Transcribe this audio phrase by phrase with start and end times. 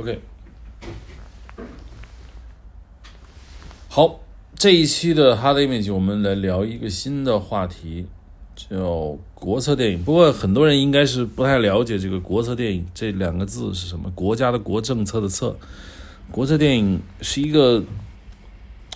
[0.00, 0.18] OK，
[3.86, 4.18] 好，
[4.54, 8.06] 这一期的 Hard Image 我们来聊一个新的话题，
[8.56, 10.02] 叫国策电影。
[10.02, 15.54] 不过很多人应该是不太了解这个国策电影这两个字是什么，国家的国，政策的策。
[16.30, 17.84] 国策电影是一个，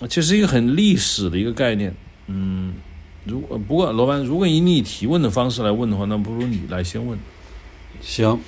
[0.09, 1.95] 其实一个很历史的一个概念。
[2.25, 2.73] 嗯，
[3.25, 7.19] 如果不过罗班，如果以你提问的方式来问的话，那不如你来先问。
[8.01, 8.39] 行，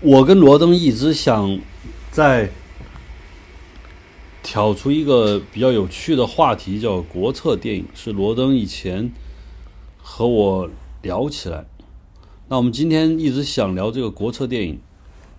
[0.00, 1.58] 我跟罗登一直想
[2.12, 2.48] 在
[4.44, 9.10] 挑出一个比较有趣的话题，叫国策电影，是罗登以前
[10.00, 10.70] 和我
[11.02, 11.66] 聊起来。
[12.46, 14.78] 那我们今天一直想聊这个国策电影，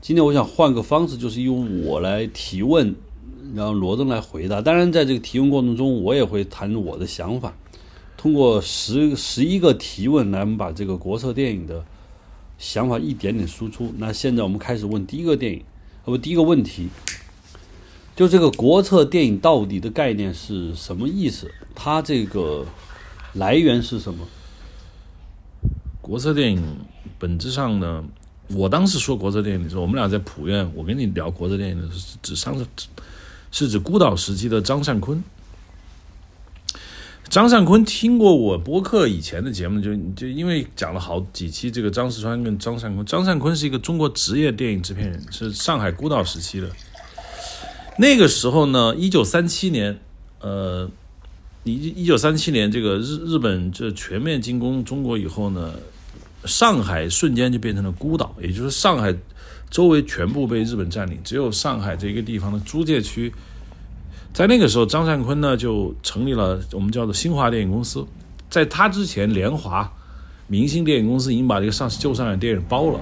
[0.02, 2.94] 今天我想换个方式，就是由我来提问，
[3.56, 4.62] 然后罗登来回答。
[4.62, 7.56] 当然，在这个提问过程中，我也会谈我的想法。
[8.18, 11.86] 通过十十一个提问来，我们把这个国策电影的
[12.60, 13.92] 想法一点点输出。
[13.98, 15.64] 那现在我们开始问第一个电影，
[16.06, 16.90] 呃不，第一个问题，
[18.16, 21.50] 就这个国策电影到底的概念是什么意思？
[21.74, 22.66] 它这个
[23.34, 24.28] 来源是什么？
[26.02, 26.62] 国策电影
[27.18, 28.04] 本质上呢，
[28.50, 32.56] 我当时说国策电影的时候，我们俩在普院，我跟你聊国策电影的是指上
[33.52, 35.24] 是指孤岛时期的张善坤。
[37.28, 43.06] 张善坤听过我播客以前的节目，就就因为讲了好几期这个张石川跟张善坤。
[43.06, 46.68] 张善坤是一个中国职业电影制片人，是上海孤岛时期的。
[48.00, 50.00] 那个时候呢，一九三七年，
[50.40, 50.90] 呃，
[51.66, 55.74] 一一九三七年，这个日日本这全面进攻中国以后呢，
[56.46, 59.16] 上海瞬间就变成了孤岛，也就是上海
[59.70, 63.32] 周围全部被日本占领，只有上海这个地方的租界区。
[64.40, 68.06] 在那个时候，张善坤呢就成立了我们叫做新华电影公司。
[68.50, 69.92] 在他之前，联华
[70.48, 73.02] 明星电影公司已经把这个上旧上海电影包了。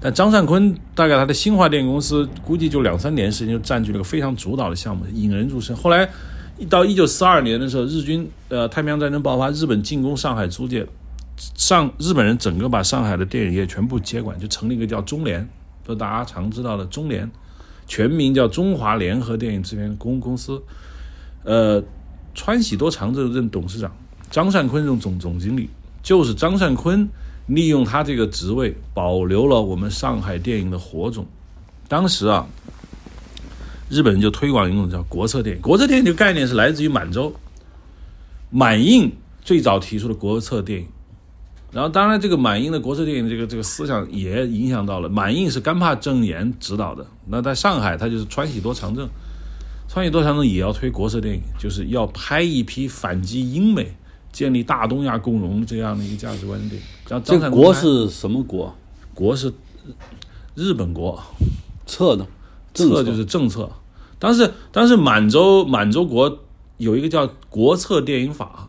[0.00, 5.76] 但张善坤大概他的新华电影公司估计就两三年时间就占据了个非常主导的项目，引人入胜。
[5.76, 6.08] 后来
[6.56, 10.86] 一到一九四二年的时候，日军呃太平洋战争爆发，日本进攻上海租界，
[11.56, 15.46] 上日本人整个把上海的电影业全部接管，就成立一个叫中联，
[15.86, 17.30] 就大家常知道的中联。
[17.88, 20.62] 全名叫中华联合电影制片公公司，
[21.42, 21.82] 呃，
[22.34, 23.90] 川喜多长政任董事长，
[24.30, 25.70] 张善坤任总总经理。
[26.00, 27.08] 就是张善坤
[27.46, 31.26] 利用他这个职位，保留了我们上海电影的火种。
[31.88, 32.46] 当时啊，
[33.90, 35.62] 日本人就推广一种叫国策电影。
[35.62, 37.34] 国策电影这个概念是来自于满洲，
[38.50, 39.10] 满印
[39.42, 40.86] 最早提出的国策电影。
[41.70, 47.06] 然后，当然，这个满映的国策电影这个这个思想也影响到了满映是甘帕正言指导的。
[47.26, 49.06] 那在上海，他就是川喜多长政，
[49.86, 53.94] 川喜多长政也要推国策电影，就是要拍一批反击英美、
[54.32, 56.86] 建立大东亚共荣这样的一个价值观的电影。
[57.06, 58.74] 然后，这国是什么国？
[59.12, 59.52] 国是
[60.54, 61.22] 日本国，
[61.84, 62.26] 策呢？
[62.72, 63.70] 策就是政策。
[64.18, 66.38] 但是，但是满洲满洲国
[66.78, 68.67] 有一个叫国策电影法。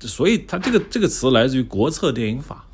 [0.00, 2.64] 所以，他这个这个词来自于国策电影法。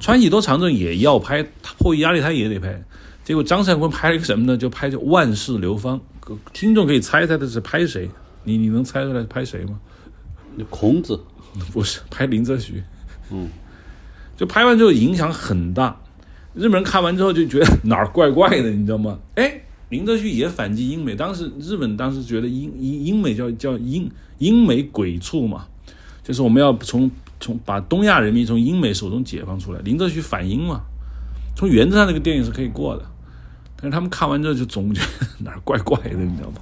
[0.00, 1.42] 川喜多长政也要拍，
[1.78, 2.84] 迫于压力他也得拍。
[3.24, 4.56] 结果张善坤拍了一个什么呢？
[4.56, 6.00] 就拍就万世流芳。
[6.52, 8.08] 听众可以猜猜他是拍谁？
[8.44, 9.80] 你你能猜出来拍谁吗？
[10.70, 11.20] 孔子
[11.72, 12.82] 不是拍林则徐。
[13.30, 13.48] 嗯，
[14.36, 16.00] 就拍完之后影响很大，
[16.54, 19.18] 日本人看完之后就觉得哪儿怪怪的，你知道吗？
[19.34, 25.66] 哎，林则徐也反击英美，当时日本当时觉得英英英美叫叫英英美鬼畜嘛。
[26.28, 29.80] 就是我们要从从把东亚人民从英美手中解放出来。
[29.80, 30.82] 林则徐反英嘛，
[31.56, 33.04] 从原则上这个电影是可以过的，
[33.76, 36.56] 但是他们看完之后就总觉得哪儿怪怪的，你知道吗？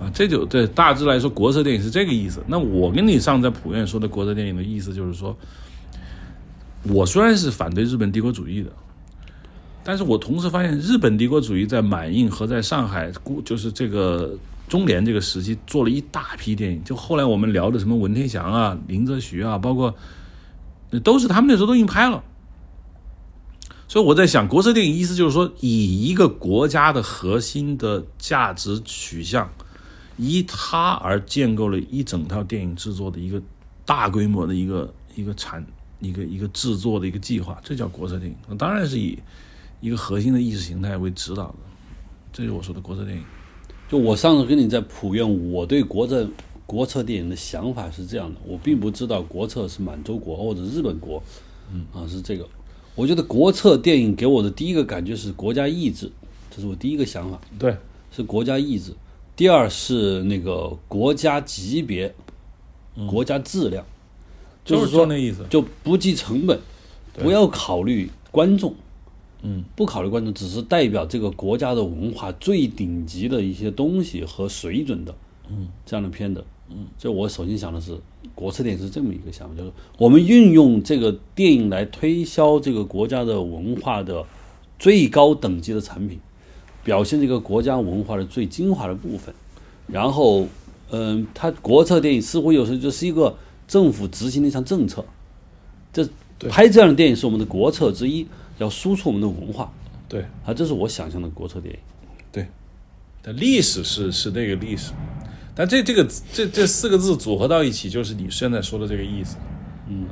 [0.00, 2.42] 啊，这就对大致来说，国策电影是这个意思。
[2.46, 5.36] 那我跟你上在普院说的国策电影的意思就是说，
[6.84, 8.70] 我虽然是反对日本帝国主义的，
[9.84, 13.12] 但是我同时发现日本帝国主义在满印和在上海，
[13.44, 14.34] 就是这个。
[14.68, 19.94] 中联这个时期做了一大批电影，就后来我们聊的什么文天祥啊、林则徐啊，包括
[21.02, 22.22] 都是他们那时候都已经拍了。
[23.88, 29.50] 所以我在想，国策电影意思就是说，以一个国家的核心的价值取向，
[30.18, 33.42] 依它而建构了一整套电影制作的一个
[33.86, 35.64] 大规模的一个一个产
[36.00, 38.56] 一个一个制作的一个计划，这叫国策电影。
[38.58, 39.18] 当然是以
[39.80, 41.54] 一个核心的意识形态为指导的，
[42.30, 43.24] 这是我说的国策电影。
[43.88, 46.28] 就我上次跟你在普院，我对国策
[46.66, 51.22] 国策电影的想法是这样的，我并不知道国策是满洲国或者日本国，
[51.72, 51.86] 嗯。
[51.94, 52.46] 啊是这个。
[52.94, 56.10] 我觉得国策电影给我的第一个感觉是国家意志，
[56.50, 57.40] 这是我第一个想法。
[57.58, 57.74] 对，
[58.10, 58.92] 是国家意志。
[59.34, 62.12] 第二是那个国家级别，
[63.08, 63.84] 国家质量，
[64.64, 66.58] 就是说那意思，就不计成本，
[67.14, 68.74] 不要考虑观众，
[69.42, 75.14] 嗯，不考虑观众，只是代表这个国家的文化最顶级的一些东西和水准的，
[75.48, 77.96] 嗯，这样的片子，嗯，这我首先想的是，
[78.34, 84.24] 国策电影是这么一个想法，就是我们运用这个电影来推销这个国家的文化的
[84.76, 86.18] 最高等级的产品，
[86.82, 89.32] 表现这个国家文化的最精华的部分，
[89.86, 90.48] 然后，
[90.90, 93.36] 嗯，它国策电影似乎有时候就是一个
[93.68, 95.04] 政府执行的一项政策，
[95.92, 96.04] 这
[96.48, 98.26] 拍这样的电影是我们的国策之一。
[98.58, 99.72] 要输出我们的文化，
[100.08, 101.80] 对啊，这是我想象的国策电影。
[102.30, 102.46] 对，
[103.22, 104.92] 但历史是是那个历史，
[105.54, 109.36] 但这这个这这四个字组合到一起，就是你现在说的这个意思。
[109.88, 110.06] 嗯。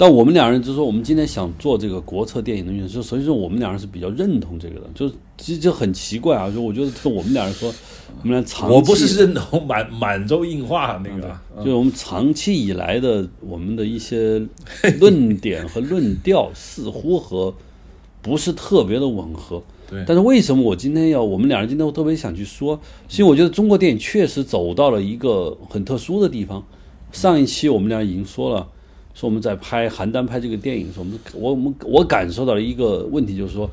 [0.00, 7.70] 但我们两人就是说，我们今天想做这个国策电影的运动，就所以说我们两人是比较认同这个的，就是其实就很奇怪啊，就我觉得是我们两人说，
[8.22, 14.42] 我们俩长我不是认同满满洲硬化那个，就是我们长期以来的我们的一些
[14.98, 17.54] 论点和论调似乎和
[18.22, 19.62] 不是特别的吻合。
[19.90, 26.64] 对，但是为什么我今天要我们两人今天我特别想去说，是因为我觉得中国电影确实走到了一个很特殊的地方。
[27.12, 28.66] 上一期我们俩已经说了。
[29.20, 33.68] 说我们在拍邯郸拍这个电影的时候，我们我我们我感受到了一个问题，就是说，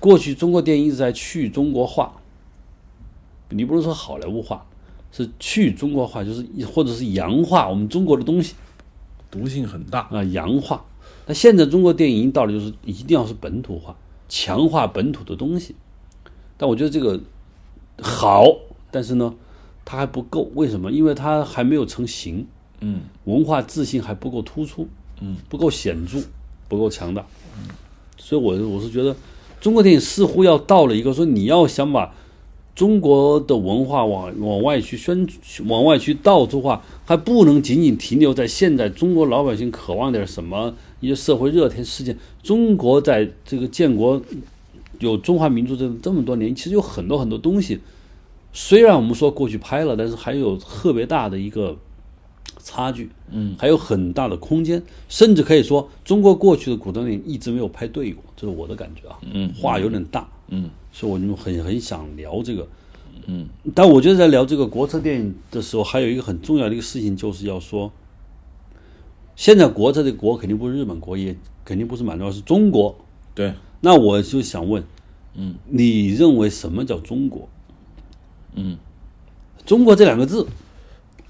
[0.00, 2.12] 过去中国电影一直在去中国化，
[3.50, 4.66] 你不能说好莱坞化，
[5.12, 8.56] 是去中国化，就是或者是洋化我们中国的东西，
[9.30, 10.84] 毒性很大啊，洋化。
[11.26, 13.96] 那现在中国电影到了就是一定要是本土化，
[14.28, 15.76] 强化本土的东西。
[16.56, 17.20] 但我觉得这个
[18.02, 18.44] 好，
[18.90, 19.32] 但是呢，
[19.84, 20.50] 它还不够。
[20.56, 20.90] 为什么？
[20.90, 22.48] 因为它还没有成型。
[22.84, 24.88] 嗯，文化自信还不够突出，
[25.20, 26.18] 嗯，不够显著，
[26.68, 27.24] 不够强大，
[27.56, 27.68] 嗯，
[28.18, 29.14] 所以，我我是觉得，
[29.60, 32.12] 中国电影似乎要到了一个说，你要想把
[32.74, 35.24] 中国的文化往往外去宣，
[35.66, 42.18] 往外去到处化，还不能仅仅停留在现在中国老百姓渴望点什么一些社会热点事件。
[42.42, 44.20] 中国在这个建国
[44.98, 47.78] 有中华民族这这么多年，其实有很多很多东西，
[48.52, 51.76] 虽然我们说过去拍了，但是还有特别大的一个。
[52.62, 62.68] 差距，嗯，还有很大的空间，甚至可以说，中国过去的古装电影一直没有拍对过，这是我的感觉啊，嗯，话有点大，嗯，所以我就很很想聊这个，
[63.26, 67.90] 嗯，但我觉得在聊这个国策电影的时候，还有一个很重要的一个事情，就是要说，
[69.34, 72.96] 现在国策的国肯定不是日本国，也肯定不是满洲，是中国，
[73.34, 74.84] 对，那我就想问，
[75.34, 77.48] 嗯，你认为什么叫中国？
[78.54, 78.76] 嗯，
[79.66, 80.46] 中国这两个字。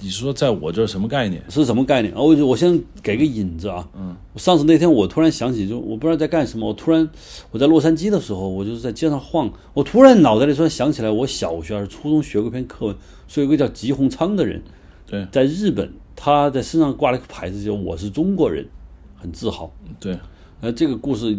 [0.02, 1.40] 你说在我这什么概念？
[1.48, 2.12] 是什么概念？
[2.16, 3.88] 我我先给个引子啊。
[3.96, 4.16] 嗯。
[4.34, 6.66] 上次那天我突然想起，就我不知道在干什么。
[6.66, 7.08] 我突然
[7.52, 9.48] 我在洛杉矶的时候，我就是在街上晃。
[9.72, 12.96] 我突然脑袋里突然想起来，我小学还是初中学过一篇课文，
[13.28, 14.60] 说有个叫吉鸿昌的人，
[15.06, 18.66] 对，在日本他在身上挂了一个牌子，叫“我是中国人”，
[19.14, 19.72] 很自豪。
[20.00, 20.18] 对。
[20.60, 21.38] 呃，这个故事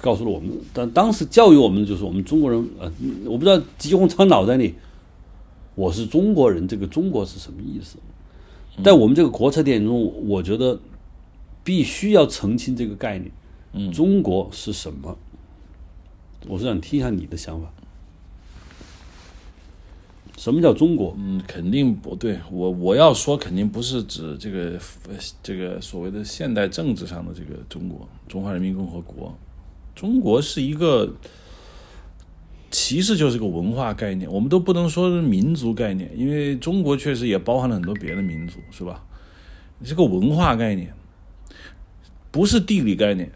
[0.00, 2.68] 告诉了我们，但当时教育我们的就是我们中国人。
[2.78, 2.92] 呃，
[3.24, 4.74] 我不知道吉鸿昌脑袋里。
[5.76, 7.98] 我是中国人，这个中国是什么意思？
[8.82, 10.80] 在我们这个国策电影中，我觉得
[11.62, 13.30] 必须要澄清这个概念。
[13.74, 15.16] 嗯，中国是什么？
[16.48, 17.70] 我是想听一下你的想法。
[20.38, 21.14] 什么叫中国？
[21.18, 22.38] 嗯，肯定不对。
[22.50, 24.80] 我我要说，肯定不是指这个
[25.42, 29.36] 这个所谓的现代政治上的这个中国，中华人民共和国。
[29.94, 31.12] 中国是一个。
[32.78, 39.02] 其实就是个文化概念，我们都不能说是民族概念，因为中国确实也包含了很多别的民族，是吧？
[39.82, 40.92] 这个文化概念
[42.30, 43.32] 不是地理概念，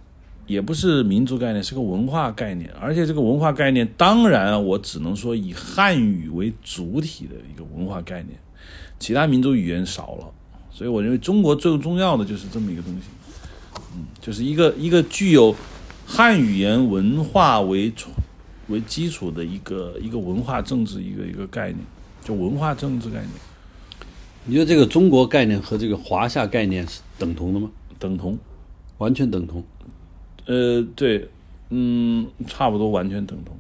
[0.47, 2.71] 也不是民族概念，是个文化概念。
[2.79, 8.39] 而且这个文化概念，当然我只能说以汉语为主体的一个文化概念，
[8.99, 10.31] 其他民族语言少了。
[10.71, 13.07] 所以我认为中国最重要的就是这么一个东西，
[13.97, 15.57] 嗯，就是一个一个具有
[16.05, 18.11] 汉语言文化为主。
[18.71, 21.79] 为基础的一个一个文化政治一个一个概念，
[22.25, 23.31] 就文化政治概念。
[24.47, 27.71] 你觉得这个中国概念和这个华夏概念是等同的吗？
[27.99, 28.39] 等同，
[28.97, 29.63] 完全等同。
[30.47, 31.29] 呃，对，
[31.69, 33.55] 嗯，差不多完全等同。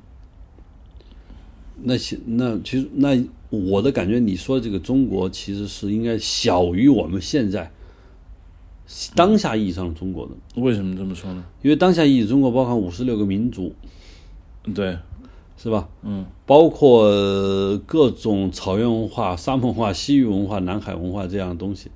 [1.82, 7.70] 那现，那其实那我的感觉，你说这个中国其实是应该小于我们现在
[9.14, 10.60] 当下意义上的中国的。
[10.60, 11.44] 为什么这么说呢？
[11.62, 13.74] 因为当下意义中国包含五十六个民族。
[14.74, 14.98] 对，
[15.56, 15.88] 是吧？
[16.02, 17.08] 嗯，包括
[17.86, 21.90] 各种草原文化、沙漠文化、西域文化、南海文化这样的东西。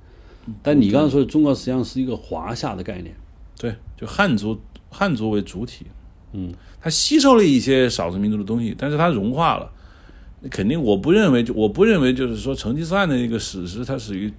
[0.61, 3.15] 但你刚才说的中国实际上是一个华夏的概念，
[3.59, 5.85] 对，就汉族，汉族为主体。
[6.33, 9.71] 嗯，它吸收了一些少数民族的东西，但是它融化了。
[10.49, 14.31] 肯定，我不认为，我不认为，就是说成吉思汗的那个史诗，它属于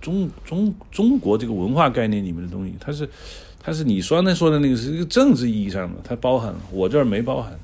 [0.00, 3.08] 中中中国这个文化概念里面的东西，它是。
[3.58, 7.58] 它是你刚才说的那个是一个政治意义上的，它包含了，我这儿没包含。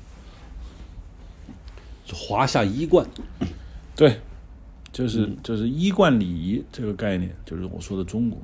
[2.11, 3.07] 华夏衣冠，
[3.95, 4.19] 对，
[4.91, 8.39] 就是就是衣冠礼仪这个概念，就是我说的中国。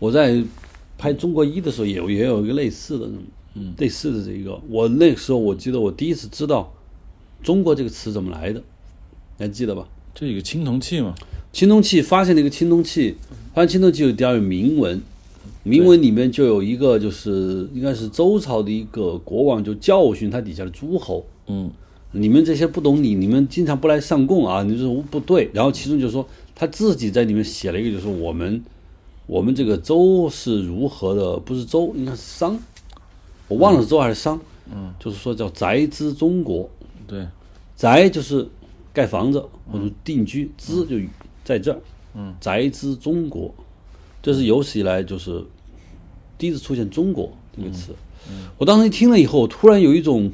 [0.00, 0.42] 我在
[0.96, 3.08] 拍中国一的时候，也有也有一个类似的，
[3.54, 4.60] 嗯，类似的这一个。
[4.68, 6.72] 我那个时候我记得我第一次知道
[7.42, 8.60] “中国”这个词怎么来的，
[9.36, 9.88] 你还记得吧？
[10.14, 11.14] 这一个青铜器嘛，
[11.52, 13.14] 青铜器发现了一个青铜器，
[13.54, 15.00] 发现青铜器有底下有铭文，
[15.62, 21.70] 铭文里面就有一个就是应该是周朝的一个国王就教训他底下的诸侯，嗯，
[22.12, 25.50] 你们这些不懂礼，你们经常不来上供啊，你这不对。
[25.52, 28.64] 然后其中就说他自己在里面写了一个，就是我们
[29.26, 32.58] 我们这个周是如何的，不是周，应该是商，
[33.46, 34.40] 我忘了是周还是商，
[34.72, 36.68] 嗯，就是说叫宅之中国，
[37.06, 37.26] 对，
[37.76, 38.48] 宅就是
[38.92, 40.96] 盖房子或者定居，资就
[41.44, 41.78] 在这儿，
[42.14, 43.54] 嗯，宅之中国，
[44.22, 45.44] 这是有史以来就是
[46.38, 47.94] 第一次出现“中国”这个词。
[48.58, 50.30] 我当时一听了以后，突然有一种，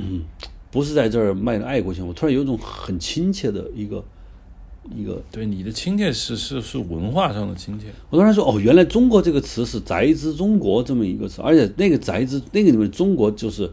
[0.00, 0.22] 嗯，
[0.70, 4.02] 不是在这儿卖的爱国情，我突然有一种很亲切的一个
[4.96, 13.70] 一个对，你的亲切是是是文化上的亲切，我突然说，哦，原来“中国”这个词是“宅之中国”这么一个词，而且那个“宅之”那个里面“中国”就是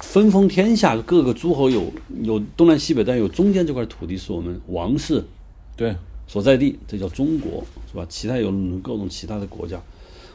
[0.00, 1.90] 分封天下，各个诸侯有
[2.22, 5.24] 有东南西北，但有中间这块土地是我们王室
[5.74, 8.04] 对，所在地，这叫中国，是吧？
[8.08, 8.52] 其他有
[8.82, 9.80] 各种其他的国家。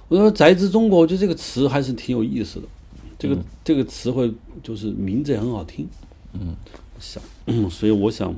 [0.07, 2.67] 我说“宅之中国”，我觉得这个词还是挺有意思的，
[3.19, 4.33] 这个、这个词汇
[4.63, 5.85] 就是名字也很好听，
[6.33, 6.55] 嗯，
[6.99, 7.21] 想，
[7.69, 8.33] 所以我想，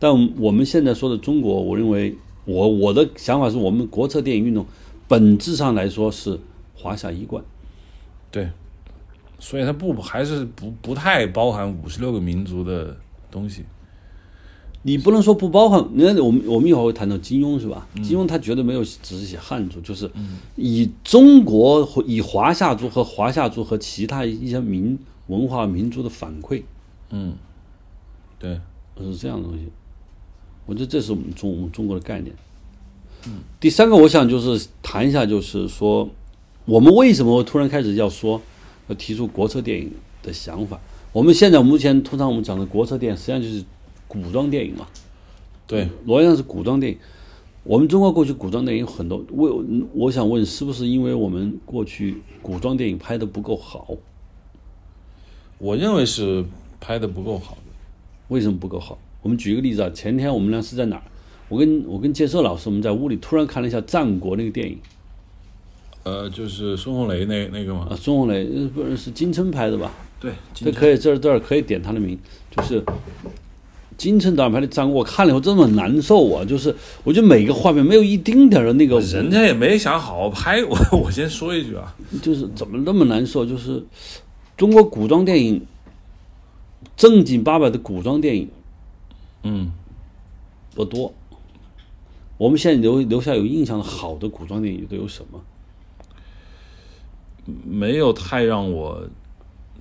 [0.00, 4.66] 但我们现在说的中国，我认为我我的想法是我们国策电影运动
[5.06, 6.38] 本质上来说是
[6.74, 7.42] 华夏一贯，
[8.32, 8.50] 对，
[9.38, 12.96] 所以它不还是不不太包含五十六个民族的
[13.30, 13.64] 东西。
[14.82, 15.86] 你不能说不包含。
[15.92, 17.86] 你看，我们我们一会儿会谈到金庸是吧？
[18.02, 20.10] 金庸他绝对没有只是写汉族，就是
[20.56, 26.62] 以中国和以华夏族和华夏族和其他一些民文化民族的反馈
[27.10, 27.34] 嗯，
[28.38, 28.58] 对，
[28.98, 29.64] 是这样的东西。
[30.66, 32.34] 我觉得这是我们中我们中国的概念。
[33.58, 36.08] 第三个，我想就是谈一下，就是说
[36.64, 38.40] 我们为什么突然开始要说
[38.88, 40.80] 要提出国策电影的想法？
[41.12, 43.62] 我们现在目前通常我们讲的国策电影，实际上就是
[44.10, 44.88] 古装电影嘛。
[45.68, 46.98] 对，逻辑上是古装电影。
[47.62, 53.86] 我们中国过去古装电影很多，我我想问，是不是因为我们过去古装电影拍的不够好？
[55.58, 56.44] 我认为是
[56.80, 57.62] 拍的不够好的。
[58.28, 58.98] 为什么不够好？
[59.22, 61.02] 我们举一个例子啊，前天我们俩是在哪儿？
[61.48, 64.78] 我跟我跟建设老师，我们在屋里突然看了一下战国那个电影
[66.02, 69.92] 呃，就是孙红雷那那个嘛，啊，孙红雷呃不是是金琛拍的吧？
[70.18, 72.18] 对，这可以这儿这儿可以点他的名，
[72.50, 72.82] 就是
[74.00, 76.42] 金城导演拍的张，我看了以后真的很难受啊！
[76.42, 80.64] 就是我觉得每个画面没有一丁点儿的那个人家也没想好好拍。
[80.64, 83.44] 我 我先说一句啊，就是怎么那么难受？
[83.44, 83.84] 就是
[84.56, 85.66] 中国古装电影
[86.96, 88.48] 正经八百的古装电影
[89.42, 89.70] 嗯，
[90.74, 91.12] 不多。
[92.38, 95.38] 我们现在留留下有印象的好的古装电影都有什么？
[97.64, 99.06] 没有太让我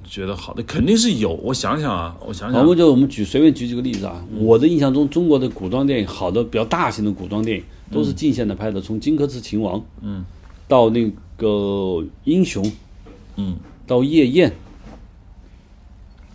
[0.04, 1.32] 觉得好的，肯定是有。
[1.34, 4.26] 我想想啊，我想我想，们就我们举随便举几个例子啊。
[4.38, 10.26] 我的印象中，中国的古装电影好的比较大型的古装电影都是近现代拍的，从《荆轲刺秦王》嗯
[10.68, 11.48] 到那个
[12.26, 12.64] 《英雄》
[13.36, 14.50] 嗯，到《夜宴》，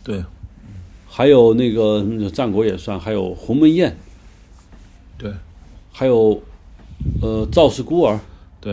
[0.02, 0.24] 对。
[1.06, 3.90] 还有那个嗯战国也算，还有《鸿门宴》，
[5.16, 5.32] 对。
[5.92, 6.42] 还有
[7.22, 8.16] 呃《赵氏孤儿》
[8.60, 8.72] 对，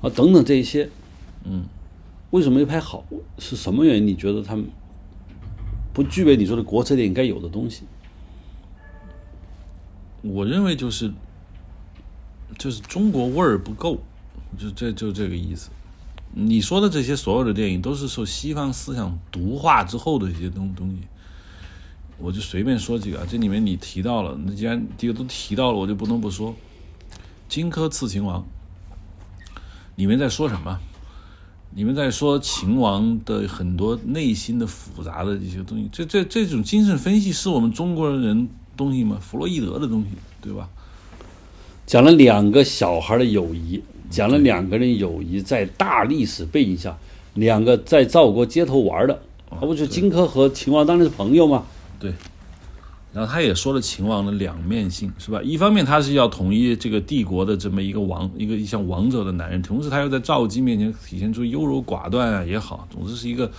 [0.00, 0.88] 啊等等这一些，
[1.44, 1.64] 嗯，
[2.32, 3.04] 为什么没拍好？
[3.38, 4.06] 是什么原因？
[4.06, 4.66] 你觉得他们
[5.92, 7.82] 不具备你说的国产电影该有的东西？
[10.22, 11.12] 我认为就是
[12.58, 13.98] 就是中国味儿不够，
[14.58, 15.68] 就这就这个意思。
[16.32, 21.00] 你说的这些所有的电影都是受西方思想毒化之后的一些东东西，
[22.16, 23.26] 我就随便说几个。
[23.26, 26.50] 这里面你提到了，那既然这个都提到了，我就不能不说
[27.46, 28.40] 《荆轲刺秦王》
[29.96, 30.80] 里面在说什么？
[31.74, 39.16] 你们在说秦王的很多内心的复杂的一些东西，这这这种精神分析是我们中国人东西吗？
[39.20, 40.08] 弗洛伊德的东西，
[40.42, 40.68] 对吧？
[41.86, 46.96] 讲了两个小孩的友谊，讲了两个人友谊在大历史背景下，
[47.34, 49.14] 两个在赵国街头玩的，
[49.48, 51.64] 哦那不就荆轲和秦王当然是朋友吗？
[51.98, 52.12] 对。
[53.12, 55.42] 然后他也说了秦王的两面性，是吧？
[55.42, 63.50] 一方面他是要统一这个帝国的这么一个王，一个像王者的男人，同时他又在赵姬面前体现出优柔寡断啊也好，总之是一个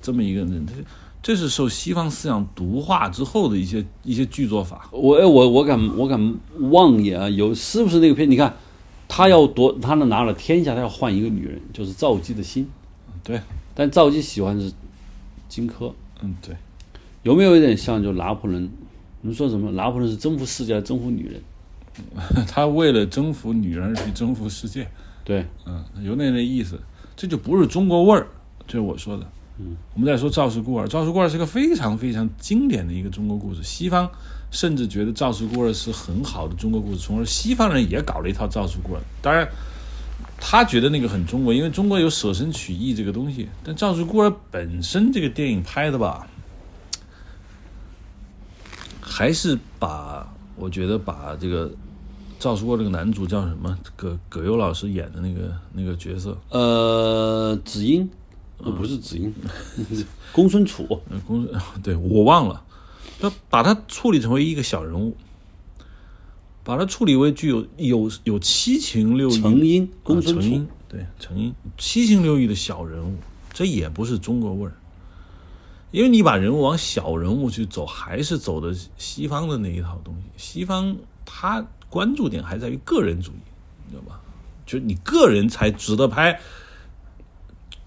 [0.00, 0.64] 这么一个人。
[0.64, 0.74] 这
[1.22, 4.88] 这是受西方思想毒化之后的一些一些剧作法。
[4.90, 6.34] 我哎我我敢我敢
[6.70, 8.30] 妄言啊，有是不是那个片？
[8.30, 8.54] 你看
[9.08, 12.66] 他要夺，他能拿了天下，他要换一个女人，就是赵姬的心。
[13.22, 13.40] 对，
[13.74, 14.72] 但赵姬喜欢的是
[15.48, 16.56] 荆轲，嗯，对，
[17.22, 18.70] 有没有一点像就拿破仑？
[19.22, 19.70] 你们说什么？
[19.72, 21.42] 拿破仑是征服世界，征服女人？
[22.48, 24.88] 他为了征服女人而去征服世界，
[25.24, 26.80] 对，嗯，有那那意思，
[27.16, 28.26] 这就不是中国味儿，
[28.66, 29.26] 这是我说的。
[29.58, 34.08] 嗯，我们再说赵氏孤儿，赵氏孤儿是个非常非常经典的一个中国故事，西方
[34.50, 39.00] 甚至觉得赵氏孤儿是很好的中国故事，从而西方人也搞了一套赵氏孤儿。
[39.20, 39.46] 当然，
[40.38, 43.48] 他觉得那个很中国，因为中国有舍身取义这个东西。
[43.62, 46.26] 但赵氏孤儿本身这个电影拍的吧，
[49.10, 51.68] 还是把我觉得把这个
[52.38, 58.08] 赵氏孤儿这个男主叫什么葛葛优老师演的那个那个角色，呃，子婴，
[58.58, 59.34] 呃，不是子婴，
[60.32, 60.86] 公孙楚，
[61.26, 62.62] 公孙 对我忘了，
[63.18, 65.16] 他把他处理成为一个小人物，
[66.62, 70.40] 把他处理为具有有有七情六欲，成因，公孙楚。
[70.40, 71.52] 啊程婴，对成因。
[71.76, 73.16] 七情六欲的小人物，
[73.52, 74.72] 这也不是中国味儿，
[75.90, 80.22] 因为你把人物往小人物去走，还是走的西方的那一套东西。
[80.36, 83.42] 西方他关注点还在于个人主义，
[83.86, 84.20] 你知道吧？
[84.64, 86.38] 就你个人才值得拍，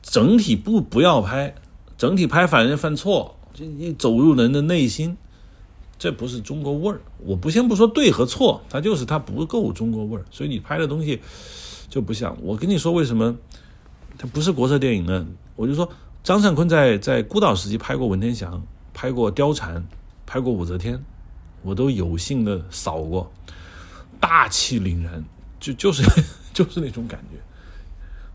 [0.02, 1.56] 整体不不要拍，
[1.98, 5.16] 整体拍反而犯错，就你走入人的内心，
[5.98, 7.00] 这不是中国味儿。
[7.20, 11.22] 我不先不说对和错，它就是它不够中国味儿，所以你拍的东西
[11.88, 12.38] 就不像。
[12.42, 13.34] 我跟你说为什么
[14.18, 15.26] 它不是国策电影呢？
[15.56, 15.90] 我就说
[16.24, 19.86] 张善坤在在孤岛时期拍过文天祥，拍过貂蝉，
[20.26, 21.04] 拍过武则天，
[21.64, 23.30] 我都有幸的扫过，
[24.22, 25.22] 大气凛然，
[25.60, 26.02] 就就是
[26.54, 27.38] 就是那种感觉，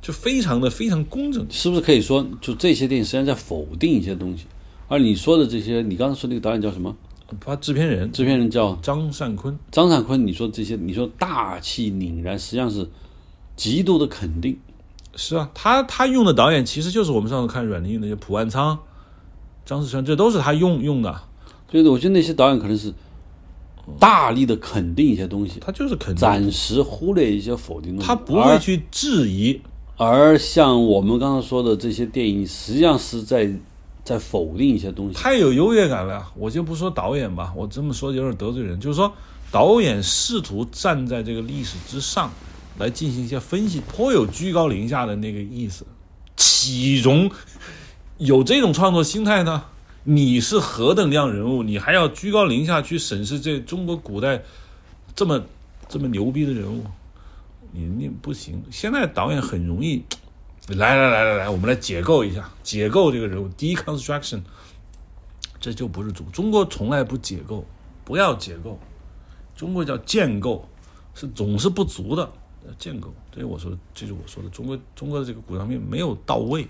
[0.03, 1.47] 就非常的非常工整。
[1.49, 4.45] 是不是可以说，就这些电影实际上在否定一些东西？
[4.87, 6.95] 而你说的这些，你刚才说那个导演叫什么？
[7.41, 10.27] 他制片人制片人叫张善坤，张善坤。
[10.27, 12.87] 你说这些，你说大气凛然，实际上是
[13.57, 14.59] 极度的肯定。
[15.21, 18.79] 是啊，他他用的导演其实就是我们上次看阮玲玉那些蒲万仓、
[19.67, 21.13] 张世川，这都是他用用的，
[21.71, 22.95] 所以我觉得那些导演可能是
[23.99, 28.07] 大力的肯定一些东西，他就是肯定，暂时忽略一些否定东西。
[28.07, 29.61] 他不会去质疑，
[29.97, 33.51] 而，而像我们刚刚说的这些电影，实际上是在
[34.05, 35.15] 在否定一些东西。
[35.15, 36.25] 太有优越感了。
[36.37, 39.13] 我就不说导演吧，我这么说有点得罪人，就是说
[39.51, 42.31] 导演试图站在这个历史之上
[42.79, 45.87] 来进行一些分析，颇有居高临下的那个意思。
[46.37, 47.31] 岂容
[48.17, 49.65] 有这种创作心态呢？
[50.05, 54.43] 你是何等量人物，你还要居高临下去审视这中国古代
[55.15, 55.45] 这么
[55.89, 56.85] 这么牛逼的人物？
[57.73, 58.63] 你你不行。
[58.71, 60.03] 现在导演很容易，
[60.69, 64.41] 来来来来来，我们来解构一下，解构这个人物，deconstruction。
[65.61, 67.67] 这就不是中中国从来不解构，
[68.05, 68.79] 不要解构，
[69.57, 70.67] 中国叫建构，
[71.15, 72.31] 是总是不足的，
[72.79, 73.13] 建构。
[73.33, 76.67] 这是我说的，这是我说的，中国中国的这个古装片没有到位。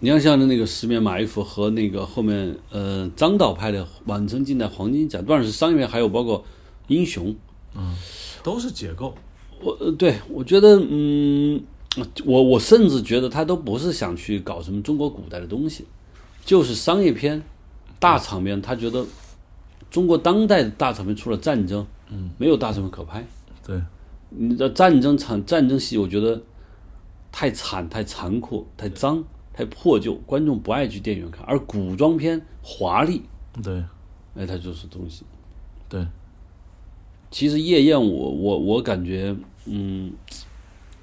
[0.00, 6.40] 你要像那个《十面埋伏》和那个后面呃张导拍的《晚成近代黄金甲》，不管是商业片，还有包括
[6.88, 7.28] 《英雄》，
[7.74, 7.94] 嗯
[8.42, 9.14] 都是解构，
[9.60, 11.64] 我呃对我觉得嗯，
[12.26, 15.86] 我我甚至觉得他都不是想去搞什么中国古代的东西，
[16.44, 17.42] 就是商业片、
[17.98, 18.60] 大场面。
[18.60, 19.06] 他觉得
[19.90, 23.26] 中国当代的大场面除了战争，嗯，没有大场面可拍。
[23.66, 23.80] 对，
[24.30, 26.42] 你的战争场战争戏，我觉得
[27.30, 31.44] 太惨、太残酷、太脏、太破旧，观众不爱去电影院看。
[31.46, 33.22] 而古装片华丽，
[33.62, 33.82] 对，
[34.36, 35.24] 哎，它就是东西。
[35.88, 36.06] 对，
[37.30, 39.34] 其实夜宴我，我我感觉，
[39.66, 40.12] 嗯，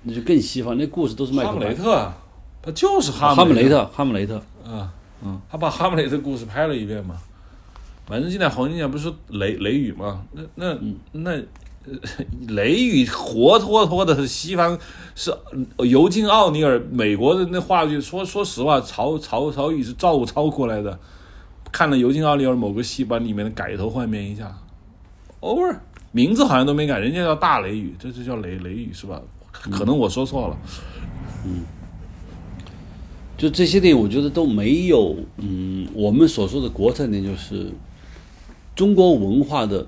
[0.03, 2.17] 那就更西方，那故事都是麦哈姆克雷特啊，
[2.62, 7.15] 他就是哈姆雷哈姆雷特，哈姆雷特，啊，嗯，他把哈姆雷特故事拍了一遍嘛。
[8.05, 10.25] 反正现在黄金甲不是说雷雷雨嘛？
[10.34, 10.77] 那那
[11.13, 11.43] 那、呃
[12.50, 14.78] 雷雨活脱脱的是西方
[15.15, 15.34] 是
[15.78, 21.00] 呃尤金奥尼尔美国的那话剧，说说实话，曹曹曹禺是照抄过来的。
[21.72, 24.56] 看了尤金奥尼尔某个戏，把里面的改头换面一下
[25.39, 25.78] ，over
[26.12, 29.22] 名字好像都没改，人家叫大雷雨，这就叫雷雷雨是吧？
[29.52, 30.58] 可能我说错了。
[31.46, 31.63] 嗯
[33.38, 37.72] 就这些电影，我觉得都没有，嗯，我们所说的国产电影，就是
[38.76, 39.88] 中国文化的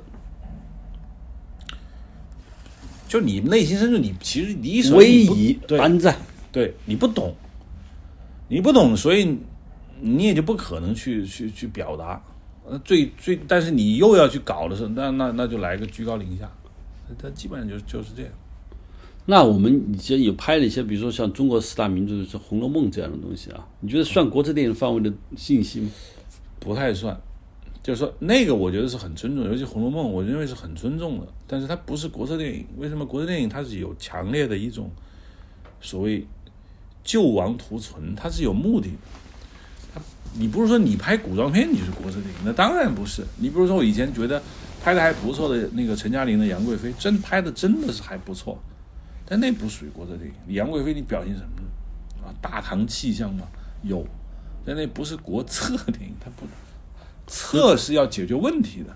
[3.14, 6.18] 就你内心深处，你其实你所威安在。
[6.52, 7.32] 对你不懂，
[8.48, 9.38] 你不懂，所以
[10.02, 12.20] 你也就不可能去去去表达。
[12.68, 16.52] 呃，最最，但是你又要去搞的时候，那那那就来个居高临下，
[17.20, 18.32] 他基本上就就是这样。
[19.28, 25.92] 那我们以前有拍了一些，比如说像中国四大名著，就是《红楼梦》这样的东西啊，你觉得算国策电影范围的信息吗？
[26.60, 27.16] 不太算，
[27.84, 31.28] 就是说那个我觉得是很尊重，尤其《红楼梦》，我认为是很尊重的。
[31.46, 34.90] 但是它不是国策电影，为什么国策电影它是有强烈的一种
[35.82, 36.26] 所谓
[37.04, 38.98] 救亡图存，它是有目的的。
[39.94, 40.02] 它
[40.36, 43.22] 你不是说你拍古装片你是国策电影，那当然不是。
[43.38, 44.42] 你比如说我以前觉得
[44.82, 48.58] 拍的还不错的那个陈嘉玲的《杨贵妃》，真拍的真的是还不错，
[49.26, 50.56] 但那不属于国策电影。
[50.56, 52.26] 杨贵妃你表现什么呢？
[52.26, 53.46] 啊，大唐气象嘛，
[53.82, 54.08] 有，
[54.66, 56.48] 但那不是国策电影，它不。
[57.28, 58.96] 策是要解决问题的，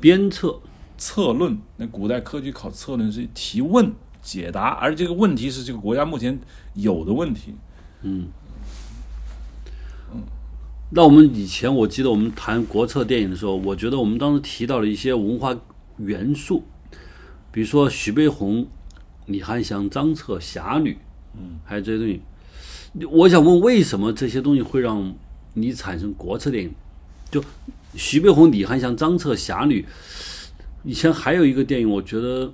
[0.00, 0.60] 鞭策、
[0.98, 1.58] 策论。
[1.76, 6.38] 那古代科举考策论是提问、解答，而这个问题是这个国家目前
[6.74, 7.54] 有的问题。
[8.02, 8.26] 嗯，
[10.12, 10.22] 嗯。
[10.90, 15.56] 那我们以前我记得我们谈国策电影的时候，我觉得我们当时提到了一些文化
[15.96, 16.62] 元素，
[17.50, 18.66] 比如说徐悲鸿、
[19.26, 20.98] 李翰祥、张彻、侠女，
[21.34, 22.20] 嗯，还有这些东西。
[23.10, 25.14] 我想问，为什么这些东西会让
[25.54, 26.74] 你产生国策电影？
[27.32, 27.42] 就
[27.94, 29.84] 徐悲鸿、李翰祥、张彻、侠女，
[30.84, 32.52] 以前还有一个电影，我觉得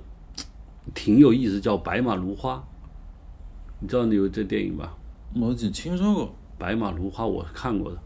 [0.95, 2.55] 挺有意思，叫《白马如花》，
[3.81, 4.95] 你知道有这电影吧？
[5.35, 6.25] 我只听说过
[6.57, 7.97] 《白马如花》，我看过的。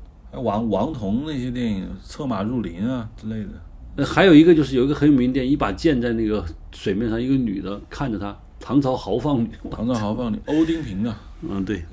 [0.41, 3.49] 王王童那些电影，《策马入林》啊之类的。
[3.95, 8.36] 那还有一个就是有一个很有名的电影，一把剑在那个水面上，一个女的看着他。
[8.59, 11.15] 唐朝豪放女，唐朝豪放女， 欧丁平啊，
[11.49, 11.84] 嗯对，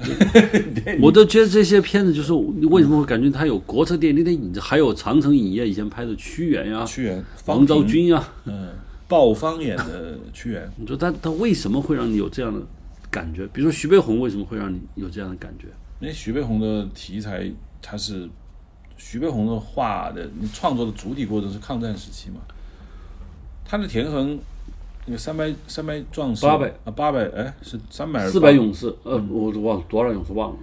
[1.02, 8.68] 我都觉得这些片子就是为什么会感觉它有国策电影的影子，还有长城影业以前拍的屈原呀，屈原，王昭君呀，嗯，
[9.08, 12.60] 鲍方演的屈原， 你说他他为什么会让你有这样的
[13.10, 13.46] 感觉？
[13.48, 15.66] 比如说徐悲鸿为什么会让你有这样的感觉？
[16.00, 17.50] 因为徐悲鸿的题材，
[17.82, 18.28] 他是
[18.96, 22.40] 徐悲鸿的画的创作的主体过程是抗战时期嘛，
[23.64, 24.38] 他的田横。
[25.06, 30.56] 那个三百三百壮士，八百啊，八百哎，是三百四百勇士，呃，我忘多少勇士忘了。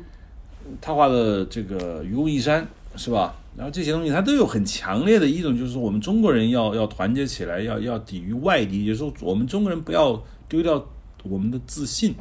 [0.80, 3.36] 他画的这个愚公移山是吧？
[3.56, 10.86] 然后这些东西，他都有很强烈的一种，就是我们中国人要要团结起来，要要抵御外敌，也就是说，我们中国人不要丢掉
[11.24, 12.14] 我们的自信。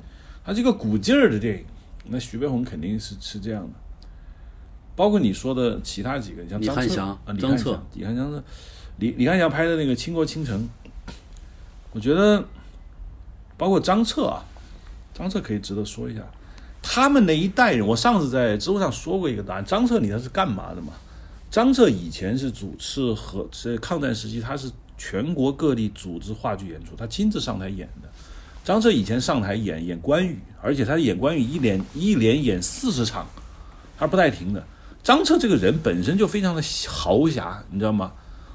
[0.45, 1.65] 他这个鼓劲儿的电影，
[2.07, 3.71] 那徐悲鸿肯定是是这样的。
[4.95, 8.43] 包括你说的其他几个，像李翰祥啊，张彻，李翰祥是
[8.99, 10.59] 李李翰祥拍的那个《倾国倾城》。
[11.97, 12.45] 我觉得，
[13.57, 14.45] 包括张彻啊，
[15.15, 16.21] 张彻可以值得说一下。
[16.83, 20.93] 他们那一代人，我上次在知乎上说过一个答案：张彻，你他是干嘛的嘛？
[21.51, 28.09] 张彻以前是主持和是抗战时期，他是全国各地组织话剧演出，他亲自上台演的。
[28.63, 33.27] 张彻以前上台演演关羽，而且他演关羽一连一连演四十场，
[33.97, 34.63] 他不带停的。
[35.03, 38.13] 张彻这个人本身就非常的豪侠，你知道吗？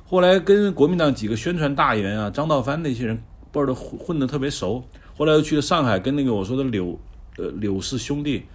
[0.07, 3.19] 后来跟国民党几个宣传大员啊，张道藩那些人。
[3.51, 4.83] 不知道混混得特别熟，
[5.17, 6.99] 后来又去了上海，跟那个我说的柳
[7.37, 8.45] 呃柳氏兄弟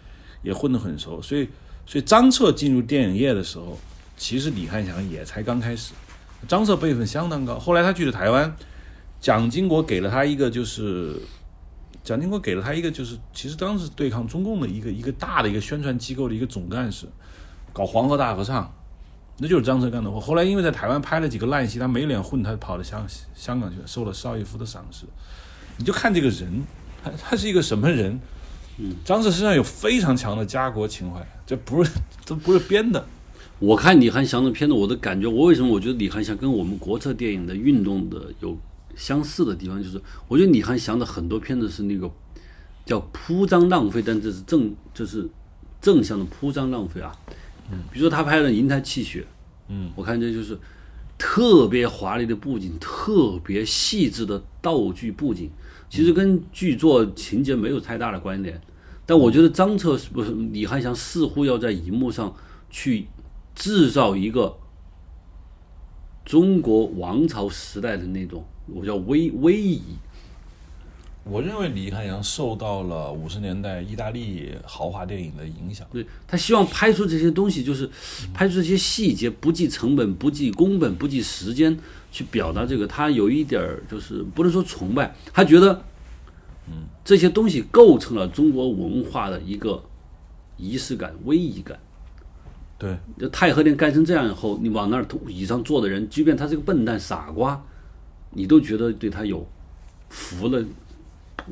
[0.42, 1.48] 也混得很熟，所以
[1.84, 3.78] 所以张彻进入电影业的时候，
[4.16, 5.92] 其实李翰祥也才刚开始。
[6.46, 8.54] 张彻辈分相当高，后来他去了台湾，
[9.20, 11.20] 蒋经国给了他一个就是
[12.04, 17.06] 蒋经国给了他一个就是其实当时对抗中共的一个一个大的一个宣传机构的一个总干事，
[17.72, 18.72] 搞黄河大合唱。
[19.38, 20.18] 那就是张彻干的活。
[20.18, 25.04] 后来因为在台湾拍了几个烂戏，他没脸混，他跑到香香港去了，受了邵逸夫的赏识。
[25.78, 26.62] 你就看这个人，
[27.02, 28.18] 他他是一个什么人？
[28.78, 31.90] 嗯，张彻身上有非常强的家国情怀，这不是
[32.24, 33.06] 这不是编的。
[33.58, 38.54] 我看李翰祥的片子，我的感觉，我为什么我觉得李翰祥跟我们国策电影的运动的有
[38.94, 42.10] 相似的地方，就是我觉得李翰祥的很多片子是那个
[42.84, 45.26] 叫铺张浪费，但这是正这是
[45.80, 47.16] 正向的铺张浪费啊。
[47.70, 49.20] 嗯，比如说他拍的《银台泣血》，
[49.68, 50.58] 嗯，我看这就是
[51.18, 55.50] 特别华丽的布景，特别细致的道具布景，
[55.88, 58.60] 其实跟剧作情节没有太大的关联。
[59.04, 62.34] 但我觉得张彻不是李翰祥，似乎要在荧幕上
[62.70, 63.06] 去
[63.54, 64.58] 制造一个
[66.24, 69.80] 中国王朝时代的那种，我叫威威仪。
[71.28, 75.84] 我认为李翰祥受到了五十年代意大利豪华电影的影响。
[75.90, 77.90] 对他希望拍出这些东西，就是
[78.32, 81.76] 拍出这些细节，不计成本、不计工本、不计时间
[82.12, 82.86] 去表达这个。
[82.86, 85.82] 他有一点儿就是不能说崇拜，他觉得，
[86.68, 89.82] 嗯，这些东西构成了中国文化的一个
[90.56, 91.76] 仪式感、威仪感。
[92.78, 97.60] 对，就太和殿盖成这样以后，你往那儿椅上坐的人，即便他是个笨蛋、傻瓜，
[98.30, 99.44] 你都觉得对他有
[100.08, 100.64] 服了。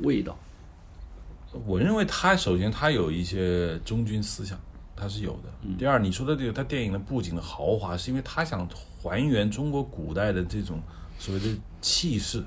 [0.02, 0.36] 味道，
[1.66, 4.58] 我认为他首先他有一些忠君思想，
[4.96, 5.76] 他是有的。
[5.78, 8.68] 第二，你说的这个他电影的布景的豪华，是因为他想
[9.02, 10.80] 还原中国古代的这种
[11.18, 11.46] 所谓的
[11.80, 12.42] 气势。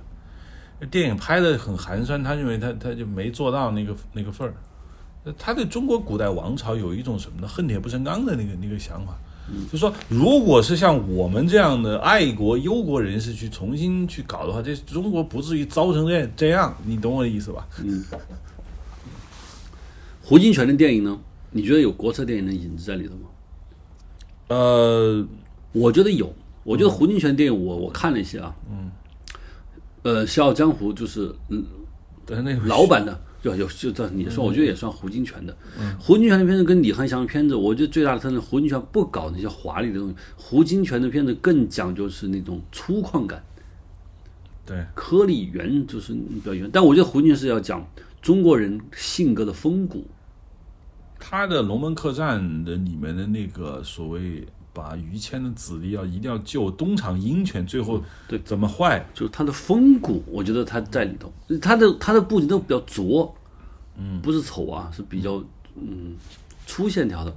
[0.92, 4.54] 电影拍的很寒酸，他认为他他就没做到那个那个份儿。
[5.38, 7.48] 他对中国古代王朝有一种什么呢？
[7.48, 9.18] 恨铁不成钢的那个那个想法。
[9.72, 17.68] 就说如果是像我们这样的爱国忧国人士去重新去搞的话，这中国不至于糟成这这样，你懂我的意思吧？
[17.84, 18.04] 嗯。
[20.22, 21.18] 胡金铨的电影呢？
[21.52, 23.30] 你觉得有国策电影的影子在里头吗？
[24.50, 25.26] 呃，
[25.72, 26.34] 我觉得有，
[26.64, 28.92] 我觉得胡金铨电影我我看了一些啊，嗯，
[30.04, 31.66] 呃，《笑傲江湖》就是嗯
[32.66, 35.56] 老版的，有有就这你说，我觉得也算胡金铨的。
[36.00, 43.44] 胡金铨的片子跟李翰祥的片子，我觉得最大的特征，胡金铨不搞那些华丽的东西，胡金铨的片子更讲究是那种粗犷感，
[44.66, 46.70] 对颗粒圆就是比较圆。
[46.74, 47.88] 但我觉得胡金铨是要讲
[48.22, 50.06] 中国人性格的风骨，
[51.20, 54.46] 他的《龙门客栈》的里面的那个所谓
[54.78, 59.04] 把于谦的子弟要一定要救东厂鹰犬，最后对怎么坏？
[59.12, 63.36] 就是他的风骨，我觉得他在里头，他的他的布景都比较拙，
[63.98, 65.44] 嗯，不是丑啊，是比较
[65.76, 66.16] 嗯
[66.68, 67.36] 粗线条的。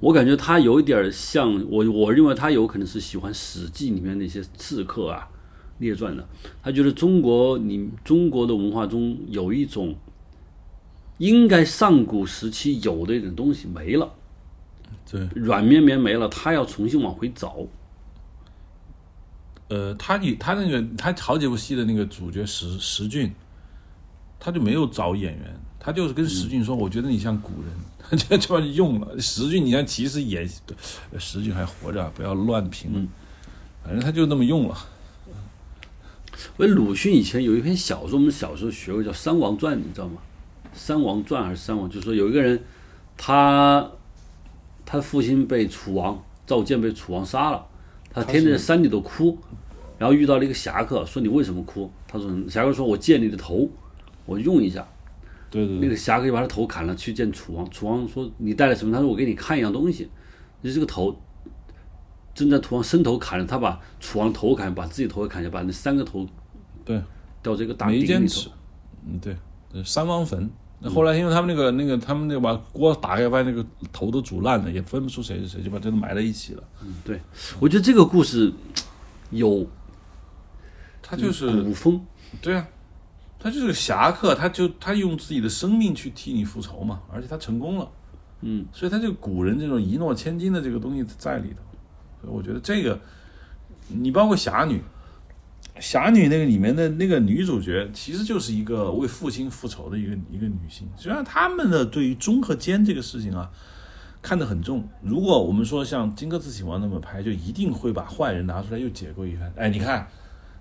[0.00, 5.28] 我感觉他有一点像我，我认为他有可能是喜欢《史记》里面那些刺客啊、
[5.78, 6.26] 列传的。
[6.62, 9.94] 他觉得中国你中国的文化中有一种
[11.18, 14.10] 应该上古时期有的一种东西没了，
[15.12, 17.58] 对，软绵绵没了，他要重新往回找。
[19.68, 23.30] 呃，他你他那个他好几部戏的那个主角石石俊，
[24.40, 29.20] 他就没有找演员，他就是跟石俊说，我觉得你像古人， 他就把你用了。
[29.20, 30.48] 石俊，你看其实也
[31.18, 33.06] 石俊还活着，不要乱评论，
[33.84, 34.76] 反正他就那么用了。
[36.58, 40.16] 因为鲁迅以前有一篇小说，我们小时候学过，叫《三王传》，你知道吗？
[40.72, 41.86] 《三王传》还是《三王》？
[41.92, 42.62] 就是说有一个人，
[43.16, 43.90] 他
[44.92, 47.66] 他父亲被楚王赵建被楚王杀了，
[48.10, 49.38] 他天天在山里头哭，
[49.96, 51.90] 然后遇到了一个侠客，说你为什么哭？
[52.06, 53.66] 他说侠客说我借你的头，
[54.26, 54.86] 我用一下。
[55.50, 57.70] 那对对那，个侠客就把他头砍了，去见楚王。
[57.70, 58.92] 楚王说你带了什么？
[58.92, 60.10] 他说我给你看一样东西，
[60.60, 61.18] 你这个头。
[62.34, 66.26] 正在楚王伸头砍了，他把楚王头砍，把自己头也砍下，把那三个头
[66.84, 67.00] 对，
[67.42, 68.50] 掉这个大没鼎里头。
[69.06, 69.34] 嗯，对，
[69.72, 70.50] 呃三王坟。
[70.84, 76.64] 那后来因为他们那个那个他们那个把锅打开，发现那个头都煮烂了，也分不出谁是谁，就把这都埋在一起了。
[76.84, 77.20] 嗯对，
[77.60, 78.52] 我觉得这个故事
[79.30, 79.64] 有
[81.00, 82.04] 他就是古风，
[82.40, 82.66] 对啊，
[83.38, 87.88] 他就是个侠客，他就他用自己的生命去替你复仇嘛，而且他成功了，
[88.40, 91.62] 嗯，所以他这个古人这种一诺千金的这个东西在里头，
[92.22, 92.98] 所以我觉得这个，
[93.86, 94.82] 你包括侠女，
[95.80, 103.50] 侠女那个里面的那个女主角，其实就是一个为父亲复仇的一个一个女性，实际上他们的对于忠和奸这个事情啊。
[104.24, 104.88] 看得很重。
[105.02, 109.52] 如果我们说像《荆轲刺秦王》那么拍，就一定会把坏人拿出来又解构一番。
[109.56, 110.06] 哎，你看，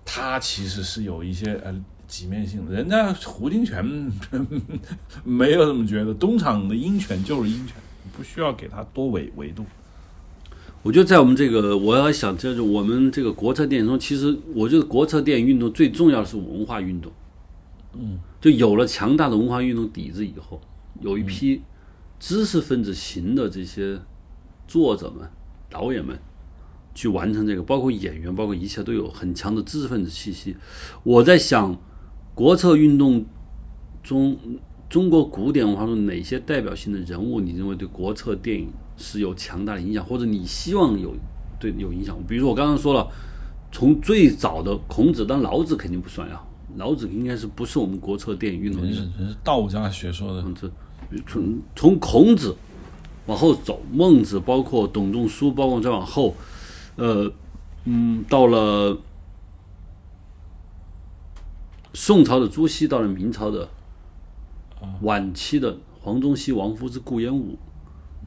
[0.03, 1.71] 他其实是有一些呃
[2.07, 2.73] 几面性的。
[2.73, 4.11] 人家胡金铨
[5.23, 7.75] 没有这么觉得，东厂的鹰犬就是鹰犬，
[8.17, 9.63] 不需要给他多维维度。
[10.83, 17.11] 我觉得在我们这个，我要想就是我们这个国策电影中，其实我觉得国策电影运动最重要的是文化运动。
[17.93, 20.59] 嗯，就有了强大的文化运动底子以后，
[21.01, 21.61] 有一批
[22.19, 23.99] 知识分子型的这些
[24.67, 25.29] 作者们、
[25.69, 26.17] 导演们
[26.95, 30.55] 去完成这个，包括演员，包括一切都有很强的知识分子气息。
[31.03, 31.79] 我在想，
[32.33, 33.23] 国策运动
[34.01, 34.35] 中，
[34.89, 38.69] 中国古典文化中哪些代表性的人物，你认为对国策电影
[39.01, 41.13] 是有强大的影响，或者你希望有
[41.59, 42.15] 对有影响？
[42.27, 43.05] 比如说我刚刚说了，
[43.71, 46.41] 从最早的孔子，但老子肯定不算呀，
[46.77, 50.71] 老子应该是不是我们国策电影运动人是是道家学说的，孔子，
[51.27, 52.55] 从从孔子
[53.25, 56.35] 往后走，孟子，包括董仲舒，包括再往后，
[56.95, 57.31] 呃，
[57.85, 58.97] 嗯，到了
[61.93, 63.67] 宋朝的朱熹，到了明朝的
[65.01, 67.57] 晚期的黄宗羲、王夫之、顾炎武，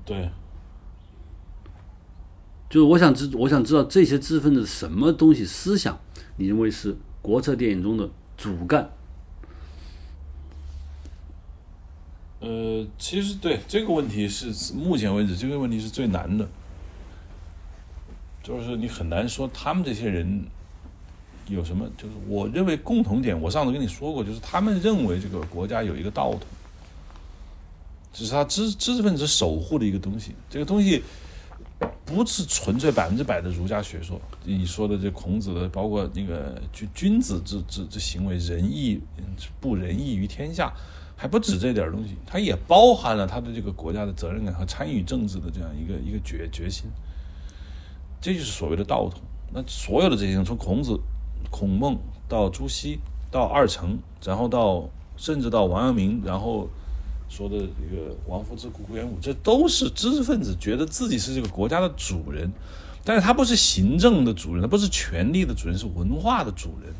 [0.04, 0.30] 对，
[2.74, 5.96] 就是我想知，我想知道这些知识分子什么东西思想，
[6.36, 8.90] 你认为是国策电影中的主干？
[12.40, 16.48] 呃，其实对这个问题是目前为止这个问题是最难的，
[18.42, 20.44] 就是你很难说他们这些人
[21.46, 26.40] 有什么，就是我认为共同点，我上次跟你说过，就是他们认为这个国家有一个道统，
[28.12, 31.04] 只是他知知识分子守护的一个东西，这个东西
[32.04, 34.20] 不是纯粹百分之百的儒家学说。
[34.44, 39.00] 你说的这孔子的，包括那个君君子之之之行为，仁义
[39.60, 40.72] 不仁义于天下。
[41.16, 46.86] 还不止这点东西，它也包含了他的这个国家的责任感和参与政治的这样一个一个决决心。
[48.20, 49.20] 这就是所谓的道统。
[49.52, 50.98] 那所有的这些人，从孔子、
[51.52, 51.96] 孔孟
[52.28, 52.98] 到朱熹，
[53.30, 56.68] 到二程，然后到甚至到王阳明，然后
[57.36, 62.48] 说的这个王夫之苦苦言武，这都是知识分子觉得自己是这个国家的主人，
[63.02, 66.94] 但是他不是行政的主人，他不是权力的主人，是文化的主人。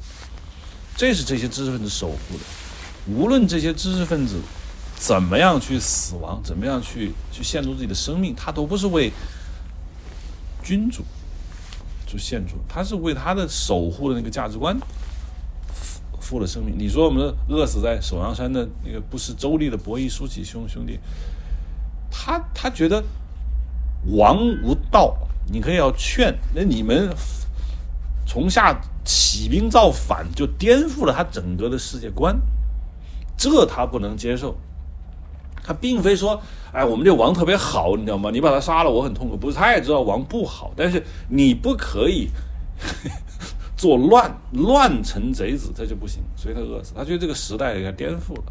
[0.97, 3.15] 这是这些知识分子守护的。
[3.15, 4.41] 无论这些知识分子
[4.97, 9.13] 怎么样去死亡，怎么样去去献出自己的生命，他都不是为
[10.65, 11.05] 君主
[12.07, 14.77] 就献出，他是为他的守护的那个价值观
[16.25, 16.75] 付了生命。
[16.79, 20.99] 你说我们饿死在首阳山的那个不是周立的伯夷、叔齐兄兄弟，
[22.11, 23.05] 他他觉得
[24.17, 25.15] 王无道，
[25.53, 27.15] 你可以要劝，那你们
[28.27, 32.41] 从下起兵造反，就颠覆了他整个的世界观，
[33.37, 34.57] 这他不能接受。
[35.67, 38.31] 他并非说，哎，我们这王特别好，你知道吗？
[38.31, 39.37] 你把他杀了，我很痛苦。
[39.37, 42.29] 不是，他也知道王不好，但是你不可以
[43.85, 46.95] 作乱，乱臣贼子，这就不行，所以他饿死。
[46.97, 48.45] 他觉得这个时代给他颠覆了，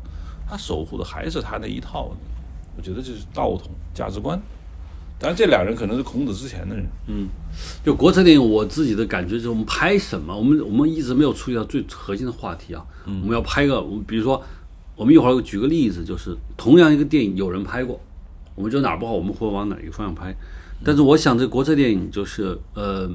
[0.47, 2.15] 他守护的还是他那一套。
[2.77, 4.39] 我觉得这是道统价值观。
[5.17, 6.85] 当然，这两人可能是孔子之前的人。
[7.07, 7.27] 嗯，
[7.83, 12.85] 就国产电影，我自己的感觉就是，我们拍什么，我们我们一直没有触及到最核心的话题啊。
[13.05, 14.39] 我们要拍个，我们比如说。
[14.95, 17.99] 我们一会儿举个例子，就是同样一个电影，有人拍过，
[18.53, 20.31] 我们觉得哪儿不好，我们会往哪一个方向拍。
[20.85, 23.09] 但是我想，这国产电影就是呃，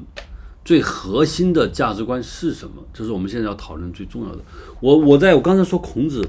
[0.69, 2.75] 最核心的价值观是什么？
[2.93, 4.39] 这是我们现在要讨论最重要的。
[4.79, 6.23] 我我在我刚才说孔子，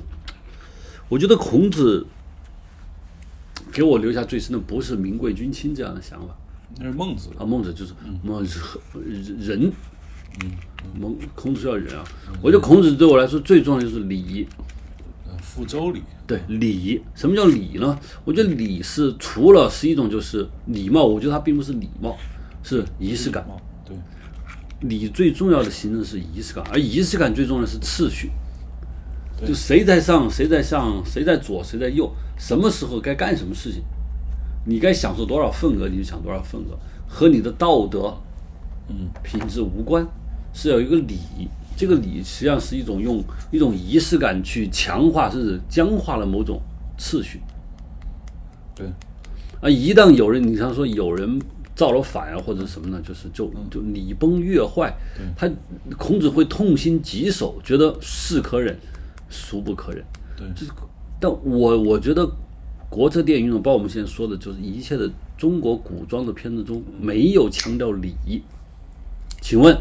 [1.11, 2.07] 我觉得孔子
[3.71, 6.35] 给我留下最深的不是民贵君亲这样的想法，
[6.79, 8.59] 那是孟子啊，孟子就是孟子
[9.39, 9.71] 人，
[10.43, 10.51] 嗯，
[10.99, 12.03] 孟孔子要人啊。
[12.41, 14.49] 我觉得孔子对我来说最重要的就是礼。
[15.43, 17.99] 复周礼对礼，什么叫礼呢？
[18.25, 22.17] 我觉得礼是除了是一种就是礼貌，我觉得它并不是礼貌，
[22.63, 23.45] 是仪式感。
[23.47, 23.53] 对，
[24.81, 28.31] 礼最重要的形成是仪式感，而仪式感最重要的是次序。
[29.47, 33.83] 就谁在上，谁在上，谁在左，谁在右，什么时候该干什么事情，
[34.67, 38.15] 你该享受多少份额，你就享多少份额，和你的道德，
[38.89, 40.07] 嗯，品质无关，
[40.53, 41.19] 是有一个礼。
[41.77, 46.61] 这个礼实际上是一种用一种仪式感去强化，甚至僵化了某种
[46.99, 47.41] 次序。
[48.75, 48.87] 对，
[49.63, 51.41] 啊，一旦有人，你像说有人
[51.81, 53.01] 造了反啊，或者什么呢？
[53.03, 54.95] 就是就就礼崩乐坏，
[55.35, 55.51] 他
[55.97, 58.79] 孔子会痛心疾首，觉得是可忍，
[59.31, 60.05] 孰不可忍。
[60.37, 60.47] 对，
[61.19, 62.31] 但我我觉得
[62.91, 68.43] 国策电影中，包括我们现在说的，就是一切的中国古装的片子中没有强调礼。
[69.41, 69.75] 请问？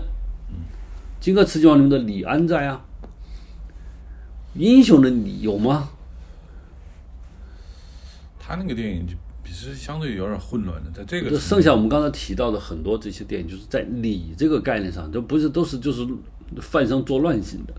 [1.19, 2.81] 金戈刺秦王里面的李安在啊？
[4.53, 5.89] 英雄的礼有吗？
[8.39, 9.15] 他那个电影就
[9.49, 16.07] 其实相对有点混乱的，在这个就剩下我们刚才提到的很多这些电影，就是在礼这个概念上，都不是都是就是
[16.61, 17.73] 犯上作乱型的。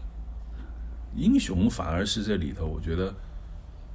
[1.17, 3.15] 英雄反而是这里头，我觉得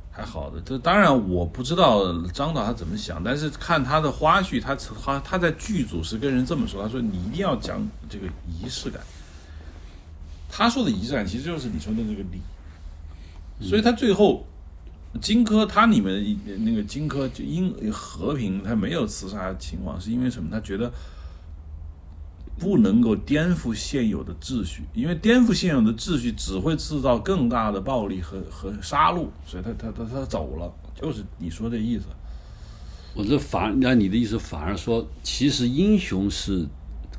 [0.10, 0.62] 还好的。
[0.62, 9.02] 这当然我不知道张导他怎么想，但是看他的花絮，他他他在剧组是跟人这么说，他说你一定要讲这个仪式感。
[10.50, 12.40] 他说的仪式感其实就是你说的这个礼，
[13.62, 14.46] 所以他最后
[15.22, 20.50] 荆轲他里面那个荆轲就因和平，他没有刺杀秦王，是因为什么？
[20.52, 20.92] 他觉得
[22.58, 32.06] 不能够颠覆现有的秩序，因为颠覆现有的秩序只会制造更大的暴力和 和杀戮，所以他他他他走了，就是你说这意思。
[33.14, 36.68] 我这反按你的意思，反而说其实英雄是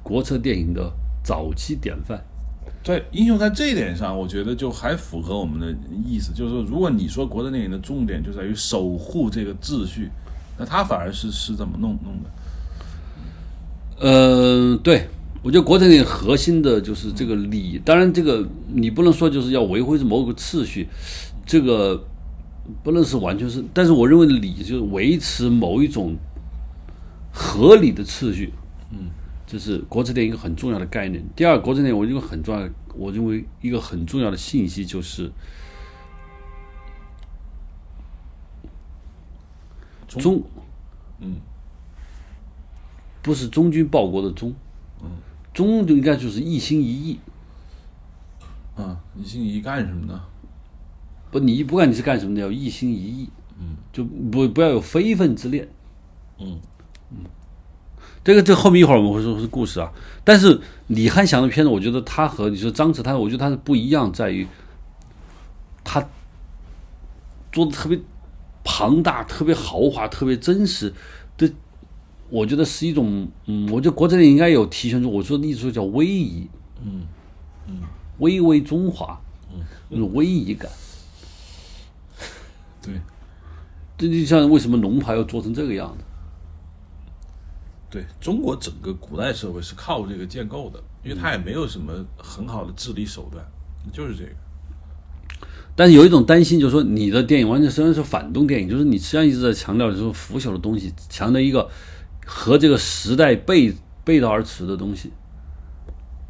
[0.02, 0.92] 国策电影的
[1.24, 2.22] 早期典范。
[2.87, 5.75] 在英雄在这一点上，我觉得就还符合我们的
[6.07, 10.09] 意思，就是说，如果你说国产电影的重点就在于守护这个秩序，
[10.57, 12.31] 那他反而是是怎么弄弄的？
[14.03, 15.09] 嗯，对，
[15.42, 20.87] 我觉得国产电影核心的就是这个理，当然这个你不能说就是要维护某个秩序，
[21.44, 22.01] 这个
[22.85, 26.14] 不能是完全是，但是我认为理就是维持某一种
[27.33, 28.53] 合理的次序，
[28.92, 29.11] 嗯。
[29.46, 31.24] 这是国策电影一个很重要的概念。
[31.37, 35.30] 第二，国策电影我认为很重要，我认为一个很重要的信息就是
[40.09, 40.42] 忠，
[41.20, 41.37] 嗯，
[43.22, 44.52] 不是忠君报国的忠，
[45.00, 45.11] 嗯，
[45.54, 47.20] 忠就应该就是一心一意，
[48.74, 50.20] 啊，一心一意干什么呢？
[51.30, 53.30] 不，你不管你是干什么的，要一心一意，
[53.61, 55.68] 嗯，就不不要有非分之恋，
[56.38, 56.59] 嗯，
[57.11, 57.18] 嗯。
[58.27, 59.89] 这个这后面一会儿我们会说是故事啊，
[60.24, 64.45] 但是李翰祥的片子，我觉得他和你说张弛，他我觉得他是不一样，在于
[65.85, 66.05] 他
[67.53, 67.97] 做的特别
[68.64, 70.93] 庞大、特别豪华、特别真实
[71.39, 71.49] 的，
[72.29, 76.49] 我觉得是一种，嗯，我觉得国策电影应该有体现出我说的意思叫威仪，
[76.85, 77.03] 嗯
[77.68, 77.79] 嗯，
[78.18, 79.20] 巍巍中华，
[79.55, 80.68] 嗯，那种威仪感，
[82.83, 83.01] 对，
[83.97, 86.05] 这就像为什么龙牌要做成这个样子？
[87.89, 93.45] 对中国整个古代社会是靠这个建构的，因为它也没有什么很好的治理手段，
[93.93, 94.30] 就是这个。
[95.74, 101.68] 但是有一种担心，就是说你的电影完全实际上是反动电影，就是你实际上一直在强调就是腐朽的东西，强调一个
[102.24, 103.72] 和这个时代背
[104.05, 105.12] 背道而驰的东西。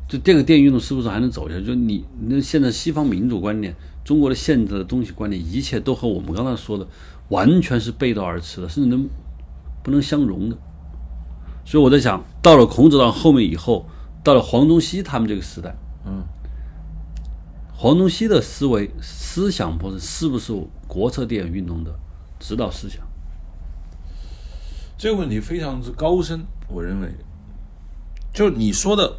[0.09, 1.65] 就这个电影运动是不是还能走下去？
[1.65, 6.87] 就你那现在西方民主观念，中国的现在的东西观念，一切都和我们刚才说的
[7.29, 9.09] 完全是背道而驰的，甚至能
[9.83, 10.57] 不能相容的。
[11.67, 13.87] 所以我在想，到了孔子到后面以后，
[14.23, 16.23] 到了黄宗羲他们这个时代，嗯，
[17.75, 20.55] 黄宗羲的思维思想不是是不是
[20.87, 21.93] 国策电影运动的
[22.39, 23.05] 指导思想？
[24.97, 27.12] 这个问题非常之高深，我认为，
[28.33, 29.19] 就你说的，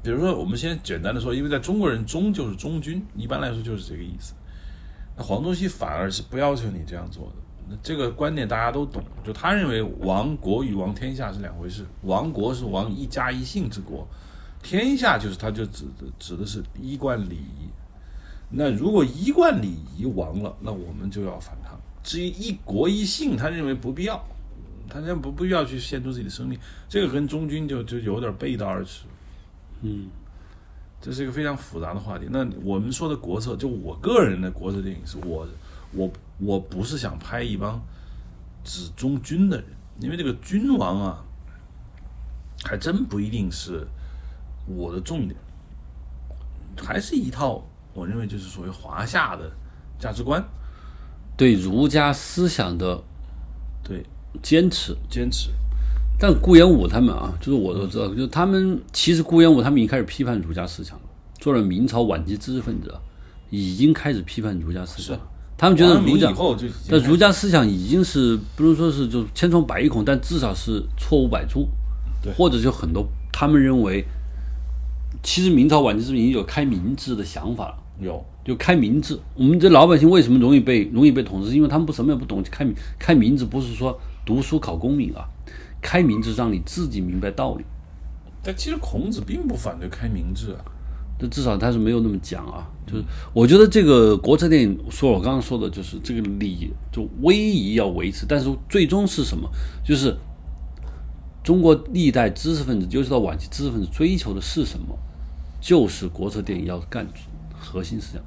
[0.00, 4.32] 比如说我们先简单的说，因为在中国人忠就是忠君，一般来说就是这个意思。
[5.16, 7.47] 那黄宗羲反而是不要求你这样做的。
[7.68, 14.06] 那这个观点大家都懂，就他认为亡国与亡天下是两回事，亡国是亡一家一姓之国，
[14.62, 17.68] 天下就是他就指的指的是一贯礼仪。
[18.50, 21.78] 那如果一贯礼仪亡了，那我们就要反抗。
[22.02, 24.24] 至于一国一姓，他认为不必要，
[24.88, 26.58] 他认为不不必要去献出自己的生命，
[26.88, 29.04] 这个跟忠君就就有点背道而驰。
[29.82, 30.08] 嗯，
[31.02, 32.26] 这是一个非常复杂的话题。
[32.30, 35.46] 那我们说的国策，就我个人的国策电影，是我
[35.92, 37.80] 我我不是想拍一帮
[38.64, 39.66] 只忠君的人，
[40.00, 41.24] 因为这个君王啊，
[42.64, 43.86] 还真不一定是
[44.66, 45.34] 我的重点，
[46.76, 49.50] 还是一套我认为就是所谓华夏的
[49.98, 50.42] 价值观，
[51.36, 53.02] 对儒家思想的
[53.82, 54.04] 对
[54.42, 54.96] 坚持。
[55.10, 55.50] 坚持。
[56.20, 61.04] 但顾炎武他们啊，就是我都知道，就是他们其实顾炎武他们已经开始批判儒家思想了。
[61.38, 63.00] 做了明朝晚期知识分子啊，
[63.50, 65.22] 已经开始批判儒家思想了。
[65.58, 66.32] 他们觉得儒家
[66.88, 71.68] 但儒家思想已经是不能说是就千疮百孔，但至少是错误百出，
[72.22, 74.04] 对或者就很多他们认为，
[75.20, 77.74] 其实明朝晚期是不是已经有开明制的想法了？
[78.00, 81.52] 有就开明制，我们这老百姓为什么容易被容易被统治？
[81.52, 82.40] 因为他们不什么也不懂。
[82.44, 85.26] 开明开明制不是说读书考功名啊，
[85.82, 87.64] 开明制让你自己明白道理。
[88.44, 90.62] 但其实孔子并不反对开明制啊。
[91.18, 99.50] 这至少他是没有那么讲啊，就是我觉得这个国策电影，说我刚刚说的就是这个礼就威仪要维持，但是最终是什么？
[99.84, 100.16] 就是
[101.42, 104.96] 中国历代知识分子，尤其到晚期知识分子追求的是什么？
[105.60, 107.04] 就是国策电影要干
[107.58, 108.22] 核心思想。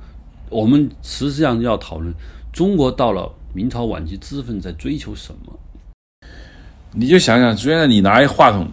[0.50, 2.14] 我们实际上要讨论
[2.52, 5.58] 中国到了明朝晚期知识分子在追求什么？
[6.94, 8.68] 你就想想，虽然你拿一话筒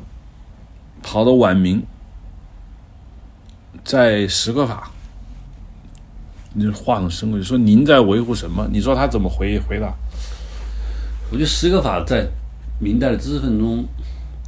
[1.04, 1.80] 跑到晚明，
[3.88, 4.90] 在史可法，
[6.52, 8.68] 你这话筒伸过去说您在维护什么？
[8.70, 9.90] 你说他怎么回回答？
[11.32, 12.28] 我觉得史可法在
[12.78, 13.82] 明代的知识分子中，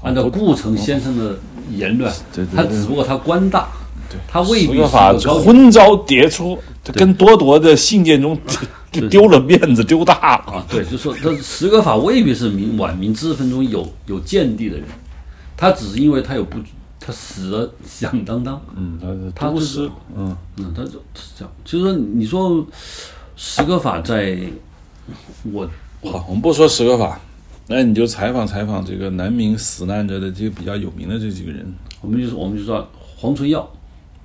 [0.02, 1.38] 按照顾城先生的
[1.74, 2.12] 言论
[2.54, 3.70] 他只不过他官大，
[4.28, 6.58] 他未必是史可法个昏招迭出，
[6.92, 8.38] 跟多铎的信件中
[8.92, 10.52] 就丢了面子，丢大了。
[10.52, 14.84] 啊，对，就说他史可法未必是明晚明知识分子中有有见地的人，
[15.56, 16.58] 他只是因为他有不
[17.10, 21.52] 他死的响当当，嗯，他是他不是，嗯，嗯，他就是这样。
[21.64, 22.64] 就是说，你说
[23.34, 24.38] 十个法在
[25.50, 25.68] 我
[26.04, 27.20] 好，我们不说十个法，
[27.66, 31.66] 那你就采访采访这个南明死难者的这个比较有名的这几个人。
[32.00, 33.68] 我们就是我们就说黄春耀，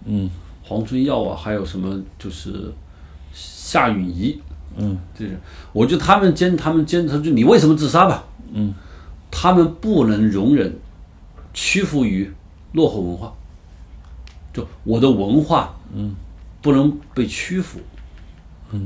[0.06, 0.30] 嗯
[0.62, 2.72] 黄春耀啊，还有什么就是
[3.34, 4.38] 夏允彝，
[4.78, 5.40] 嗯这是，
[5.74, 8.24] 我觉得他们坚他们坚持就你为什么自杀吧？
[8.54, 8.76] 嗯，
[9.32, 10.78] 他们不能容忍
[11.52, 12.32] 屈服于
[12.76, 13.34] 落后文化，
[14.54, 16.16] 就我的文化，嗯，
[16.62, 17.80] 不能被屈服。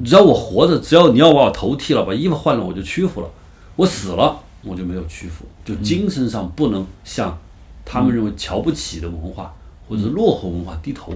[0.05, 3.29] 只要我活着，只要你要把我头剃了，把衣服换了，我就屈服了。
[3.75, 7.35] 我死了，我就没有屈服，就精神上不能向
[7.83, 9.55] 他们认为瞧不起的文化
[9.87, 11.13] 或者是落后文化低头。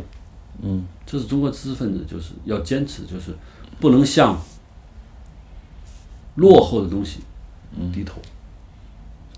[0.61, 3.35] 嗯，这是中国知识分子就是要坚持，就是
[3.79, 4.41] 不能向
[6.35, 7.19] 落后的东西
[7.93, 8.19] 低头。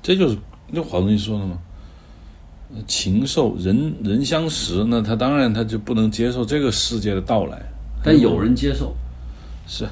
[0.02, 1.58] 这就是那黄宗羲说的嘛。
[2.88, 7.62] 禽兽人人相识，那他当然他就不能接受这个世界的到来。
[8.04, 8.96] 但有人接受，
[9.68, 9.88] 是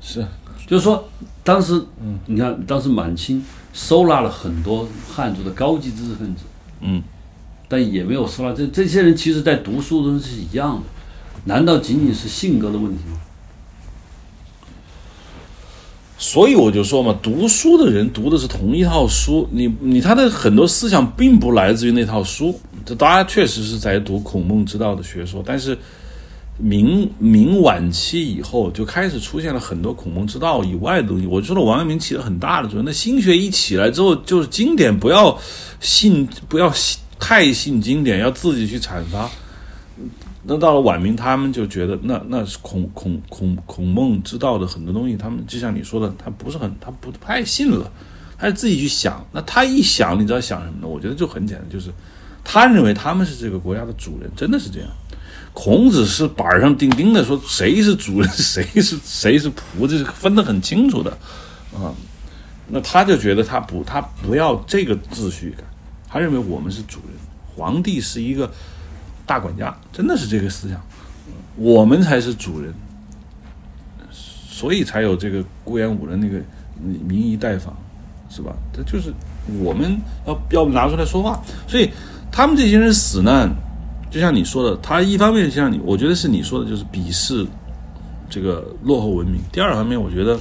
[0.00, 0.24] 是，
[0.66, 1.08] 就是说，
[1.42, 6.42] 当时，嗯，你看，当时满清收纳了很多汉族的高级知识分子，
[6.80, 7.02] 嗯，
[7.66, 10.82] 但也没有收纳这这些人，其实在读书的时候是一样的，
[11.46, 13.18] 难道仅仅是性格的问题吗？
[16.20, 25.78] 所以我就说嘛，读书的人读的是同一套书，你你他的很多思想并不来自于那套书，这大家确实是在读孔孟之道的学说，但是
[26.56, 31.26] 明明晚期以后就开始出现了很多孔孟之道以外的东西。
[31.26, 32.84] 我说的，王阳明起了很大的作用。
[32.84, 35.38] 那心学一起来之后，就是经典不要
[35.78, 36.72] 信，不要
[37.20, 39.30] 太信经典，要自己去阐发。
[40.50, 47.92] 那到了晚明，他们就觉得那那是孔孔孔孔孟之道的很多东西，他们就像你说的，他不是很他不太信了，
[48.38, 49.22] 他自己去想。
[49.30, 50.88] 那他一想，你知道想什么呢？
[50.88, 51.90] 我觉得就很简单，就是
[52.42, 54.88] 他认为他们是这个国家的主人，真的是这样。
[55.52, 61.10] 孔子是板上钉钉的说谁是主人， 谁是谁是仆，这是分得很清楚的
[61.74, 61.92] 啊。
[62.68, 65.66] 那他就觉得他不他不要这个秩序感，
[66.08, 67.18] 他认为我们是主人，
[67.54, 68.50] 皇帝是一个。
[69.28, 70.80] 大管家真的是这个思想，
[71.54, 72.72] 我们才是主人，
[74.10, 76.40] 所以才有这个顾炎武的那个
[77.06, 77.76] 民仪代访，
[78.30, 78.56] 是吧？
[78.72, 79.12] 这就是
[79.60, 81.42] 我们要要拿出来说话。
[81.66, 81.90] 所以
[82.32, 83.50] 他们这些人死呢，
[84.10, 87.46] 就像你说的，他一方面像你，我觉得是你说的，就是鄙视
[88.30, 90.38] 这个落后文明；第二方面，我觉得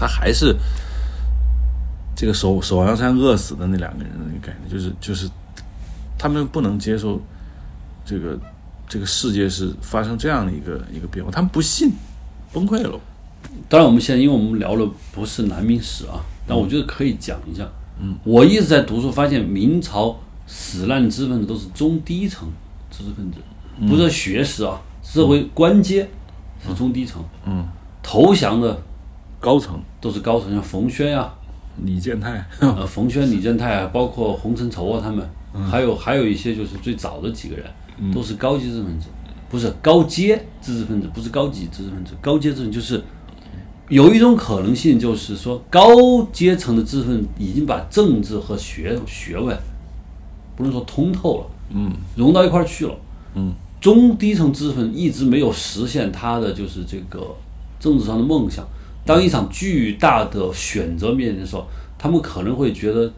[0.00, 0.56] 他还是
[2.16, 5.28] 这个守守阳山饿死的那两个人的那个感觉，就是就是
[6.16, 7.20] 他们不能接受。
[8.04, 8.38] 这个
[8.88, 11.92] 这个世界是发生这样的一个一个变化，他们不信，
[12.52, 12.98] 崩溃了。
[13.68, 17.68] 当然，我们现在因为我们聊的不是南明史啊，但我觉得可以讲一下。
[18.00, 22.48] 嗯，我一直在读书，发现明朝死难知识分子都是中低层
[22.90, 23.38] 知识分子，
[23.86, 26.08] 不是学识啊，社会官阶
[26.66, 27.22] 是中低层。
[27.46, 27.66] 嗯，
[28.02, 28.80] 投降的
[29.40, 31.32] 高层都是高层，像冯轩呀、
[31.84, 35.28] 李建泰，呃，冯轩、李建泰啊，包括洪承畴啊，他们，
[35.68, 37.66] 还有还有一些就是最早的几个人。
[38.12, 39.06] 都是高级知识分子，
[39.48, 42.12] 不是高阶知识分子，不是高级知识分子。
[42.20, 43.02] 高阶知识就是
[43.88, 49.56] 有一种可能性，就是说高阶层的知识分子已经把政治和学学问
[50.56, 52.94] 不能说通透了，嗯，融到一块儿去了，
[53.34, 53.52] 嗯。
[53.80, 57.34] 中低层知识分子一直没有实现他的就是这个
[57.80, 58.64] 政治上的梦想。
[59.04, 61.66] 当一场巨大的选择面临的时候，
[61.98, 63.12] 他们可能会觉得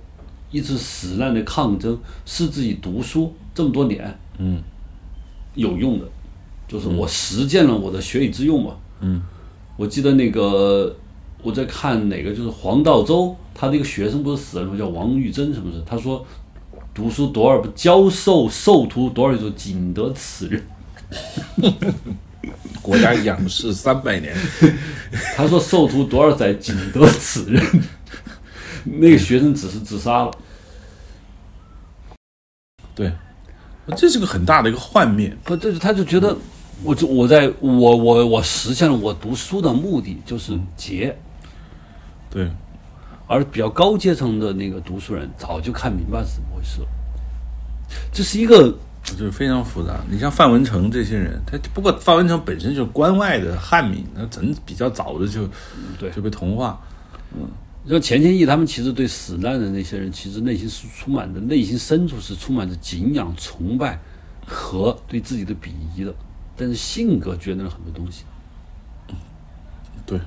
[0.50, 4.62] 一次死难的抗争是自己读书这么多年，嗯。
[5.56, 6.04] 有用的，
[6.66, 8.74] 就是我实践了我的学以致用嘛。
[8.98, 9.22] 嗯，
[9.76, 10.96] 我记得那个
[11.44, 14.76] 我在看哪个，就是黄道周，他那个学生不是死了吗？
[14.76, 15.80] 叫王玉珍，是不是？
[15.86, 16.26] 他说
[16.92, 20.60] 读书多少，教授授徒多少，就仅得此人。
[22.82, 24.34] 国家仰视三百年。
[25.36, 27.64] 他说授徒多少载，仅得此人。
[28.84, 30.32] 那个学生只是自杀了。
[32.92, 33.12] 对。
[33.96, 36.36] 这是个很大的一个幻灭，不，这他就觉得，
[36.82, 41.14] 我就我在我我我实现了我读书的目的，就是节，
[42.30, 42.50] 对，
[43.26, 46.88] 而比较高阶层的那个读书人早就看明白是怎么回事了，
[48.12, 50.00] 这是一个就是非常复杂。
[50.10, 55.46] 你像范文成这些人，他不过范文成本身就是关外的汉民，他真比较早的就
[55.98, 56.10] 对。
[56.10, 56.80] 就被同化，
[57.36, 57.46] 嗯。
[57.86, 64.00] 说钱谦益他们其实对死难的那些人，其实内心是充满着内心深处是充满着敬仰、崇拜
[64.46, 66.14] 和对自己的鄙夷的，
[66.56, 68.24] 但是性格决定了很多东西。
[70.06, 70.18] 对，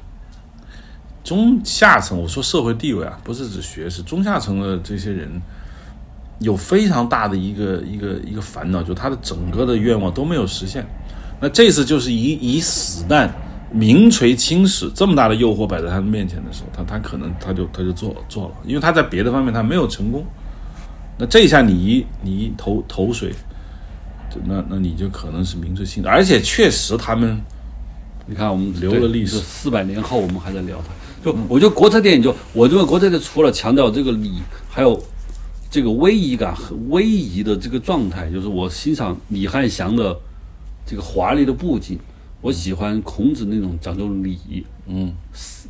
[1.23, 5.41] 中下层我说社会地位啊，不是指学识，中下层的这些人
[6.39, 10.85] 有非常大的一个一个一个烦恼，就他的整个的愿望都没有实现。
[11.41, 13.33] 那这次就是以以死难。
[13.71, 20.25] 名垂青史，这么大的诱惑摆在他的面前的时候，他他可能他就他就做做了，因为他在别的方面他没有成功。
[21.17, 23.33] 那这一下你一你一投投水，
[24.45, 27.41] 那那你就可能是名垂青史，而且确实他们，
[28.25, 30.93] 你看我们留了历史，四百年后我们还在聊他。
[31.25, 34.33] 就我觉得国策电影，就我认为国策电影除了强调这个礼，
[34.69, 35.03] 还有
[35.69, 40.15] 这个威仪感和威仪的这个状态，就是我欣赏李汉祥的
[40.85, 41.99] 这个华丽的布景。
[42.47, 45.13] 我喜欢孔子那种讲究礼，嗯，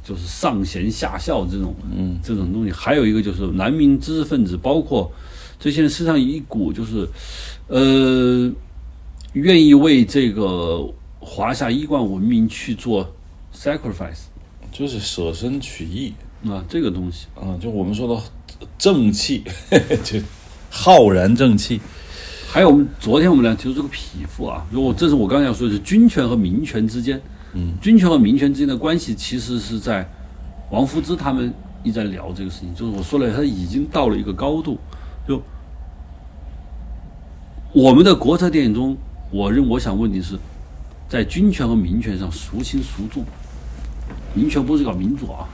[0.04, 2.72] 就是上贤下孝这种，嗯，这种东西。
[2.72, 5.12] 还有一个就是南明知识分子，包括
[5.60, 7.10] 这些人身上一股就是，
[7.66, 8.52] 呃，
[9.34, 10.88] 愿意为这个
[11.20, 13.12] 华夏一贯文明去做
[13.52, 14.26] sacrifice，
[14.72, 16.14] 就是舍身取义
[16.48, 18.22] 啊，这个东西啊，就我们说的
[18.78, 19.44] 正气，
[20.06, 20.20] 就
[20.70, 21.82] 浩然正气。
[22.50, 27.22] 还有我们昨天我们俩提出这个匹夫啊，如果这是我刚才要说的是军权和民权之间，
[27.54, 30.10] 嗯，军权和民权之间的关系，其实是在
[30.72, 34.80] 王夫之他们一直在聊这个事情，就是我说了，他已经到了一个高度，
[35.28, 35.42] 就
[37.74, 38.98] 我们的国策电影中，
[39.30, 40.40] 我认我想问题是，
[41.10, 43.26] 在军权和民权上孰轻孰重？
[44.34, 45.46] 民权不是搞民主啊？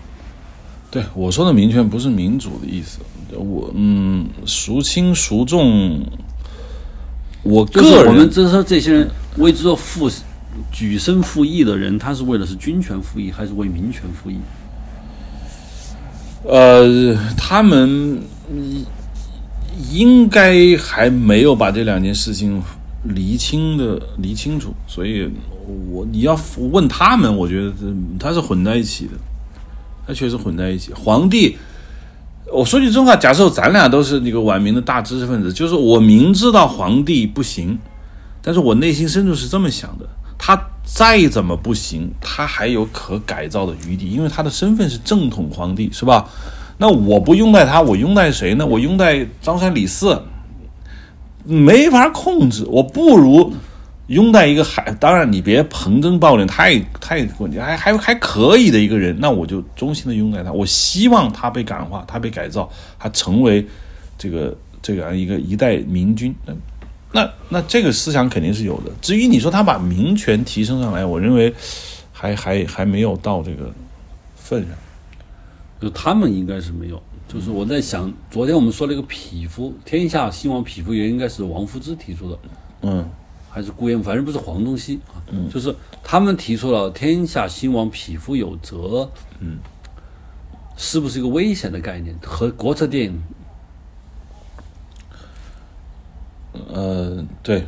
[0.91, 2.99] 对我说的民权不是民主的意思，
[3.35, 5.99] 我嗯，孰轻孰重？
[7.43, 10.09] 我个人，我们就是说这些人为之做付
[10.71, 14.37] 举身赴义的人，他是为了是军权复义，还是为民权复义？
[16.45, 18.21] 呃，他们
[18.51, 18.85] 嗯
[19.91, 22.61] 应该还没有把这两件事情
[23.03, 25.29] 厘清的厘清楚，所以
[25.89, 27.85] 我你要问他们，我觉得这
[28.19, 29.11] 他是混在一起的，
[30.05, 30.93] 他确实混在一起。
[30.93, 31.57] 皇帝，
[32.53, 37.79] 我说句真话，假设咱俩都是那个晚明的大知识分子，就是我明知道皇帝不行，
[38.43, 46.29] 但是我内心深处是这么想的，他再怎么不行，他还有可改造的余地，因为他的身份是正统皇帝，是吧？
[46.77, 48.65] 那我不拥戴他，我拥戴谁呢？
[48.65, 50.21] 我拥戴张三李四，
[51.43, 52.65] 没法控制。
[52.67, 53.51] 我不如
[54.07, 60.51] 拥戴一个还，当然你别横征暴敛，太太还还还可以的一个人，那我就衷心的拥戴他。
[60.51, 63.65] 我希望他被感化，他被改造，他成为
[64.17, 66.35] 这个这样一个一代明君。
[66.45, 66.53] 那
[67.13, 68.91] 那那这个思想肯定是有的。
[69.01, 71.53] 至于你说他把民权提升上来，我认为
[72.11, 73.71] 还还还没有到这个
[74.35, 74.71] 份上。
[75.79, 77.01] 就他们应该是没有。
[77.27, 82.39] 就是我在想，昨天我们说那个匹夫，天下兴亡匹夫，也应该是王夫之提出的，
[82.81, 83.09] 嗯
[83.53, 85.21] 还是顾炎，反正不是黄宗羲啊。
[85.53, 85.73] 就是
[86.03, 89.07] 他们提出了天下兴亡匹夫有责，
[89.39, 89.59] 嗯，
[90.75, 92.15] 是不是一个危险的概念？
[92.23, 93.23] 和国策电影
[96.71, 97.63] 呃，对，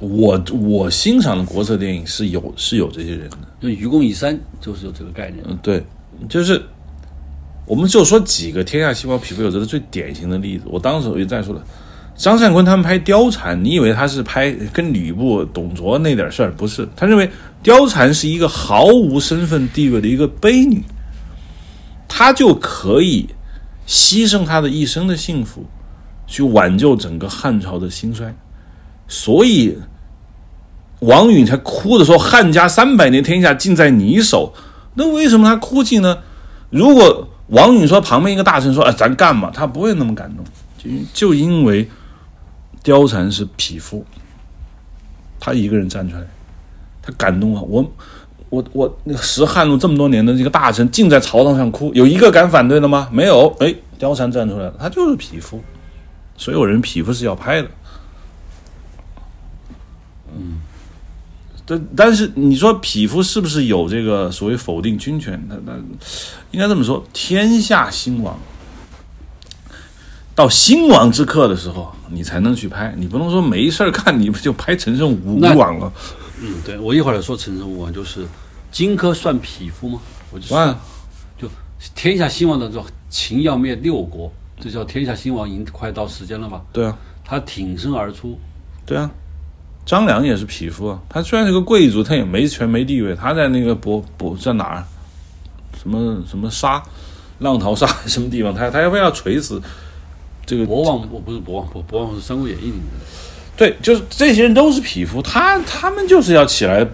[0.00, 3.38] 我我欣赏的国策电影是有是有这些人的。
[3.60, 5.44] 就愚公移山就是有这个概念。
[5.46, 5.84] 嗯，对，
[6.28, 6.62] 就是
[7.66, 10.64] 我们就说几个天下兴亡匹夫有责的最典型的例子。
[10.66, 11.64] 我当时我就再说了，
[12.18, 16.52] 张善坤他们拍貂蝉，你以为他是拍跟吕布、董卓那点事儿？
[16.52, 17.30] 不是，他认为
[17.64, 20.82] 貂蝉是一个毫无身份地位的一个卑女，
[22.08, 23.28] 她就可以
[23.86, 25.64] 牺牲她的一生的幸福，
[26.26, 28.34] 去挽救整个汉朝的兴衰，
[29.06, 29.78] 所以。
[31.00, 34.52] 王允才哭着说：“汉家三百年天下尽在你手。”
[34.94, 36.18] 那为什么他哭泣呢？
[36.70, 40.44] 如果王允说旁边一个大臣说：“哎，咱干嘛？”他不会那么感动，
[40.76, 40.90] 就
[41.28, 41.88] 就因为
[42.82, 44.04] 貂蝉是匹夫，
[45.38, 46.22] 他一个人站出来，
[47.02, 47.62] 他感动啊！
[47.62, 47.92] 我
[48.50, 53.08] 我我那个识汉路这么多年的这个大臣，竟在朝堂上哭，有一个敢反对的吗？
[53.12, 53.54] 没有。
[53.60, 55.62] 哎，貂蝉站出来了，他就是匹夫，
[56.36, 57.68] 所有人匹夫是要拍的。
[60.36, 60.60] 嗯
[61.70, 65.38] 但但是你说匹夫是不是有这个所谓否定军权？
[65.50, 65.74] 那那
[66.50, 68.38] 应该这么说：天下兴亡，
[70.38, 72.94] 到兴亡之刻的时候，你才能去拍。
[72.96, 75.92] 你不能说没事儿干，你不就拍陈胜吴吴那王了？
[76.40, 78.24] 嗯，对我一会儿说陈胜吴广，就是
[78.70, 80.00] 荆轲算匹夫吗？
[80.30, 80.78] 我就说完，
[81.36, 81.50] 就
[81.96, 86.62] 天下兴亡的时候，秦要灭六国，这叫天下兴亡，已经快到时间了吧？
[86.72, 88.38] 对啊，他挺身而出，
[88.86, 89.10] 对啊。
[89.84, 93.12] 张良也是匹夫啊，他虽然是个贵族，他也没权没地位。
[93.16, 94.84] 他在那个博博在哪儿？
[95.82, 96.80] 什么什么沙，
[97.40, 98.54] 浪淘沙 什么地方？
[98.54, 99.60] 他他要不要锤死
[100.48, 103.04] 这个博望我不是博望，博博望是《三国演义》里面的。
[103.54, 106.86] 对，就是这些人都是匹夫，他他们就是要起来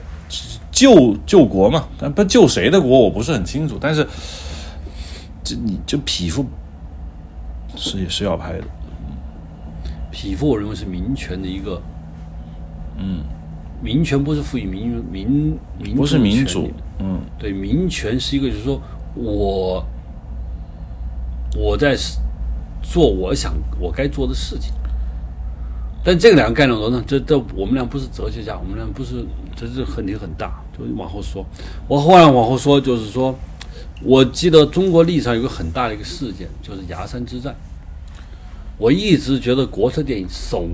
[0.73, 4.05] 救救国嘛，但不救谁的国我不是很清楚，但是
[5.45, 6.45] 这你就匹夫
[7.77, 8.65] 是也是要拍的，
[10.11, 11.81] 匹夫，我认为是民权的一个，
[12.99, 13.23] 嗯，
[13.81, 17.21] 民权不是赋予民民民不是民主，嗯。
[17.39, 18.81] 对，民权是一个，就是说
[19.15, 19.85] 我
[21.57, 21.95] 我在
[22.85, 24.73] 做我想我该做的事情。
[26.05, 29.25] 但这个两个概念中呢，这这我们俩不是哲学家，我们俩不是，
[29.57, 30.63] 这是问题很大。
[30.77, 31.43] 就往后说，
[31.89, 33.35] 我后来往后说，就是说，
[34.03, 37.55] 我记得中国历史上有个很大的一个事件，就是崖山之战。
[38.77, 40.69] 我一直觉得国策电影首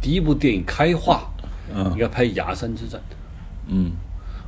[0.00, 1.30] 第一部电影开画，
[1.72, 3.00] 嗯应该拍崖山之战。
[3.68, 3.92] 嗯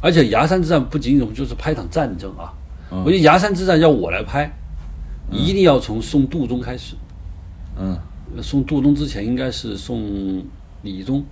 [0.01, 2.53] 而且崖山之战不仅仅就是拍场战争啊，
[2.91, 4.51] 我觉得崖山之战要我来拍，
[5.33, 6.95] 一定要从宋杜宗开始。
[7.78, 7.97] 嗯。
[8.43, 10.43] 宋杜宗之前应该是宋
[10.83, 11.24] 理宗，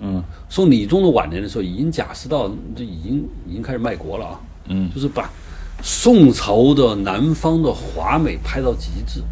[0.00, 0.22] 嗯。
[0.48, 4.90] 宋理宗的晚年的时候，已经贾似道就已经已经开始卖国了啊，嗯。
[4.94, 5.30] 就是把
[5.82, 9.22] 宋朝的南方的华美拍到极致，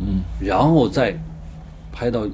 [0.00, 1.18] 嗯，然后再
[1.90, 2.28] 拍到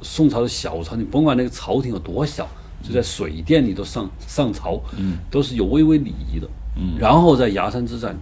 [0.00, 2.48] 宋朝的小朝廷，甭管那个朝廷有多小，
[2.82, 8.16] 就在水殿里头上上朝，嗯，都是有微微礼仪的，嗯，然后在崖山之战，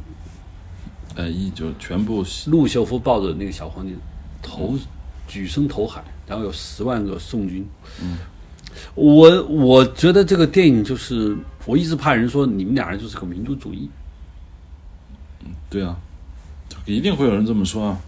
[1.14, 3.94] 呃，一就全部陆秀夫抱着那个小皇帝
[4.40, 4.78] 投
[5.28, 7.66] 举身投海，然后有十万个宋军。
[8.00, 8.18] 嗯，
[8.94, 11.36] 我我觉得这个电影就是，
[11.66, 13.88] 我一直怕人说你们俩人就是个民族主义。
[15.68, 15.96] 对啊，
[16.86, 18.00] 一定会有人这么说啊。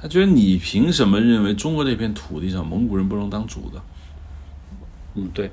[0.00, 3.82] 他觉得你凭什么认为中国这片土地上蒙古人不能当主的？
[5.14, 5.50] 嗯，对。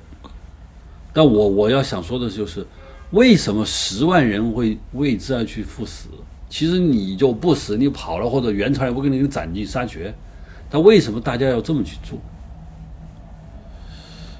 [1.13, 2.65] 但我我要想说的就是，
[3.11, 6.09] 为什么十万人会为之而去赴死？
[6.49, 10.13] 其实你就不死，你跑了，或者元朝也不给你斩尽杀绝。
[10.69, 12.17] 但为什么大家要这么去做？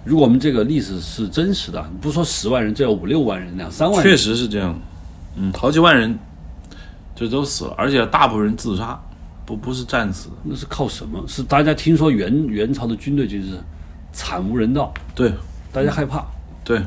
[0.05, 4.79] 如果我们这个历史是真实的，不说十万人，这要五六万人、两三万人，确实是这样，
[5.35, 6.17] 嗯，好几万人
[7.15, 8.99] 就都死了，而且大部分人自杀，
[9.45, 10.29] 不不是战死。
[10.43, 11.23] 那是靠什么？
[11.27, 13.59] 是大家听说元元朝的军队就是
[14.11, 15.31] 惨无人道，对
[15.71, 16.25] 大家害怕。
[16.63, 16.83] 对，这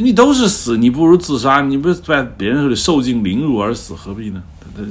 [0.00, 4.42] 你都是死，你不如自杀，你不是在别人手里受尽凌辱而死，何必呢？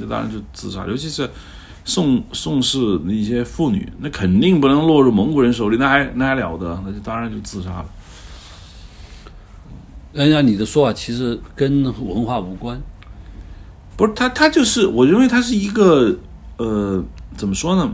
[0.08, 1.28] 当然就自杀，尤其是
[1.84, 6.80] 宋宋氏的一些妇女，那肯定不能落入蒙古人手里，那还那还了得？
[6.86, 7.86] 那就当然就自杀了。
[10.14, 12.80] 按照你的说法，其实跟文化无关。
[13.96, 16.16] 不是他，他就是我认为他是一个
[16.58, 17.02] 呃，
[17.36, 17.92] 怎么说呢？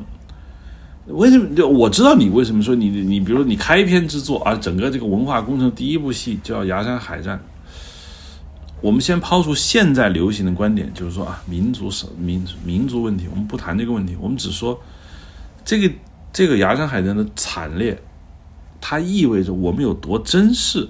[1.08, 1.56] 为什么？
[1.56, 7.38] 就我知道你为什么说你你，比如你开篇之作啊，整个这个文化工程第一部戏叫《崖山海战》。
[8.80, 14.80] 我们先抛出现在流行的观点，就是说啊，民族是民民族问题，我们不谈这个问题，我们只说
[15.64, 15.94] 这个
[16.32, 18.00] 这个崖山海战的惨烈，
[18.80, 20.88] 它意味着我们有多珍视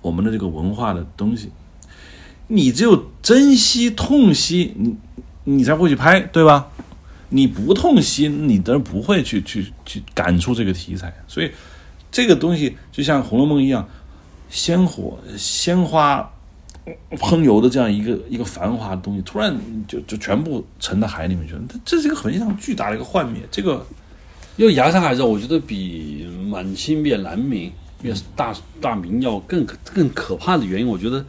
[0.00, 1.50] 我们的这个文化的东西。
[2.48, 4.96] 你只有珍惜、痛惜，你
[5.44, 6.68] 你才会去拍，对吧？
[7.28, 11.12] 你不痛心，你都不会去去去感触这个题材。
[11.26, 11.50] 所以
[12.10, 13.88] 这个东西就像《红楼梦》一样，
[14.48, 16.30] 鲜活、鲜花
[17.18, 19.58] 喷油的这样一个一个繁华的东西，突然
[19.88, 21.60] 就就全部沉到海里面去了。
[21.84, 23.40] 这是一个非常巨大的一个幻灭。
[23.50, 23.84] 这个
[24.56, 27.72] 因为崖山海战，我觉得比满清灭南明、
[28.02, 31.24] 灭大大明要更更可怕的原因，我觉得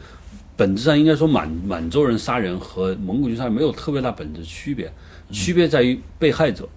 [0.56, 4.90] 本质上应该说满满洲人杀人和蒙古军杀人没有特别大本质区别，
[5.30, 6.68] 区别在于被害者。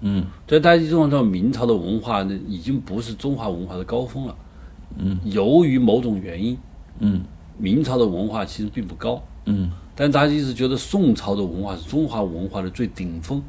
[0.00, 4.36] 嗯，在大家这种种明朝的文化呢，已经不是中华文化的高峰了。
[4.96, 6.56] 嗯，由于某种原因，
[7.00, 7.22] 嗯
[7.58, 9.22] 明朝的文化其实并不高。
[9.44, 13.42] 嗯但大家一直觉得宋朝的文化是中华文化的最顶峰，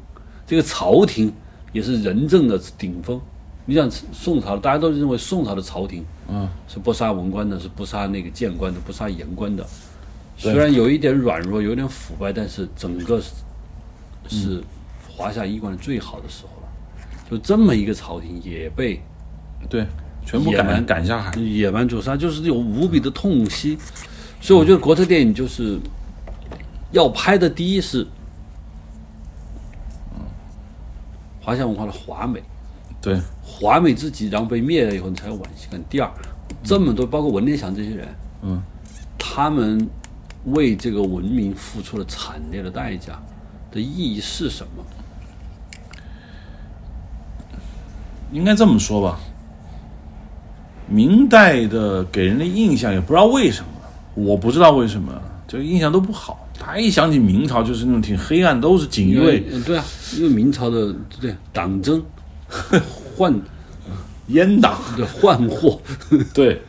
[0.46, 1.32] 这个朝廷
[1.72, 3.20] 也是仁政的顶峰。
[3.68, 9.62] 你想宋朝，大家都认为宋朝的朝廷嗯是不杀文官的，是不杀那个谏官的，不杀言官的。
[10.38, 13.34] 虽然有一点软弱，有点腐败，但是整个是
[14.26, 14.64] 是
[15.06, 16.68] 华夏衣冠最好的时候了。
[17.30, 19.02] 就这么一个朝廷也被
[19.68, 19.86] 对，
[20.24, 21.38] 全部赶赶下海。
[21.38, 23.76] 野蛮屠杀，就是有无比的痛惜。
[24.40, 25.78] 所以我觉得国策电影就是
[26.90, 28.06] 要拍的，第一是
[31.38, 32.42] 华夏文化的华美，
[33.02, 33.20] 对，
[33.60, 35.82] 华美之极，然后被灭了以后，你才有惋惜感。
[35.90, 36.08] 第二，
[36.62, 38.06] 这么多包括文天祥这些人，
[38.42, 38.62] 嗯，
[39.18, 39.88] 他们
[40.44, 43.20] 为这个文明付出了惨烈的代价
[43.72, 44.84] 的意义是什么？
[48.30, 49.18] 应该这么说吧。
[50.86, 53.68] 明代的给人的印象也不知道为什么，
[54.14, 55.12] 我不知道为什么，
[55.48, 56.46] 这个印象都不好。
[56.56, 59.84] 他一想起明朝，就是那种挺黑暗，都是锦衣卫、嗯对啊，
[60.16, 62.02] 因为明朝的对党争、
[63.18, 63.34] 换
[64.30, 65.80] 阉党，对换货，
[66.32, 66.62] 对，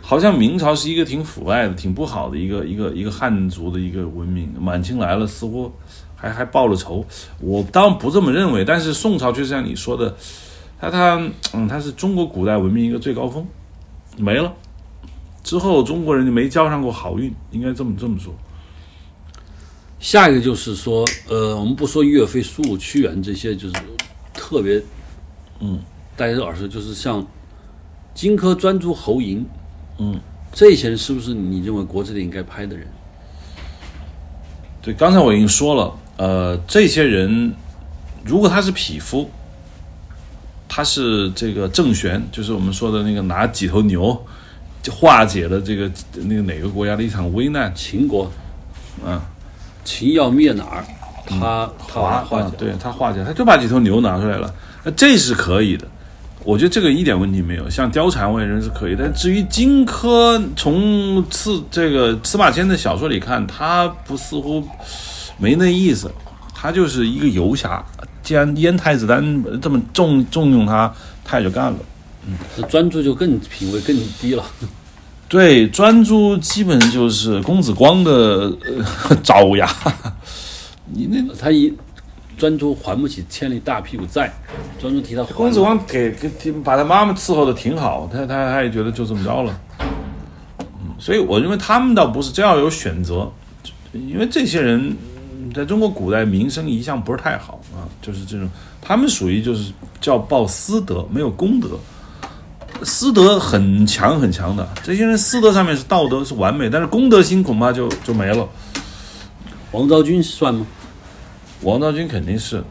[0.00, 4.50] 好像明朝是一个挺腐败的、挺不好的一个一个一个汉族的一个文明。
[4.58, 5.70] 满清来了，似乎
[6.16, 7.04] 还还报了仇。
[7.40, 10.16] 我当然不这么认为，但是宋朝就像你说的，
[10.80, 11.22] 他他
[11.52, 13.46] 嗯，他是中国古代文明一个最高峰，
[14.16, 14.50] 没了。
[15.44, 18.32] 之后中国人就没交上过好运，应该这么这么说。
[19.98, 23.74] 下一个就是说，呃，我们不说岳飞、苏武、屈原这些，就是
[24.34, 24.82] 特别，
[25.60, 25.78] 嗯，
[26.16, 27.26] 大家都耳熟，就是像
[28.14, 29.44] 荆轲、专诸、侯嬴，
[29.98, 30.20] 嗯，
[30.52, 32.86] 这些人是不是你认为国策电影该拍的人？
[34.80, 37.54] 对，刚才我已经说了，呃，这些人
[38.24, 39.30] 如果他是匹夫，
[40.68, 44.20] 他是这个郑玄，就是我们说的那个拿几头牛
[44.82, 48.28] 就化解了这个那个哪个国家的一场危难，秦国，
[49.06, 49.20] 嗯，
[49.84, 50.84] 秦要灭哪儿，
[51.26, 52.24] 他他
[52.58, 54.52] 对他化解，他就把几头牛拿出来了，
[54.84, 55.86] 那这是可以的。
[56.44, 64.66] 我觉得这个一点问题没有，像貂蝉我也认为是可以，但至于荆轲，从司这个司马迁的小说里看，他不似乎
[65.38, 66.10] 没那意思，
[66.52, 67.84] 他就是一个游侠。
[68.24, 70.92] 既然燕太子丹这么重重用他，
[71.24, 71.78] 他也就干了。
[72.56, 74.44] 那专诸就更品位更低了。
[75.28, 78.52] 对，专诸基本就是公子光的、
[79.08, 79.68] 呃、 爪牙。
[80.86, 81.72] 你那个他一
[82.36, 84.32] 专诸还不起欠了大屁股债，
[84.80, 89.60] 专诸替他还公子光给给把他妈妈伺候的挺好，他他他也觉得就这么着了。
[90.60, 93.30] 嗯，所以我认为他们倒不是真要有选择，
[93.92, 94.96] 因为这些人
[95.54, 98.48] 在中国古代名声一向不是太好啊，就是这种
[98.80, 101.68] 他们属于就是叫报私德，没有公德。
[102.84, 108.48] 私德很强很强的，这些人私德上面是道德是完美，但是公德心恐怕就就没了。
[109.72, 110.66] 王昭君算吗？
[111.62, 112.62] 王昭君肯定是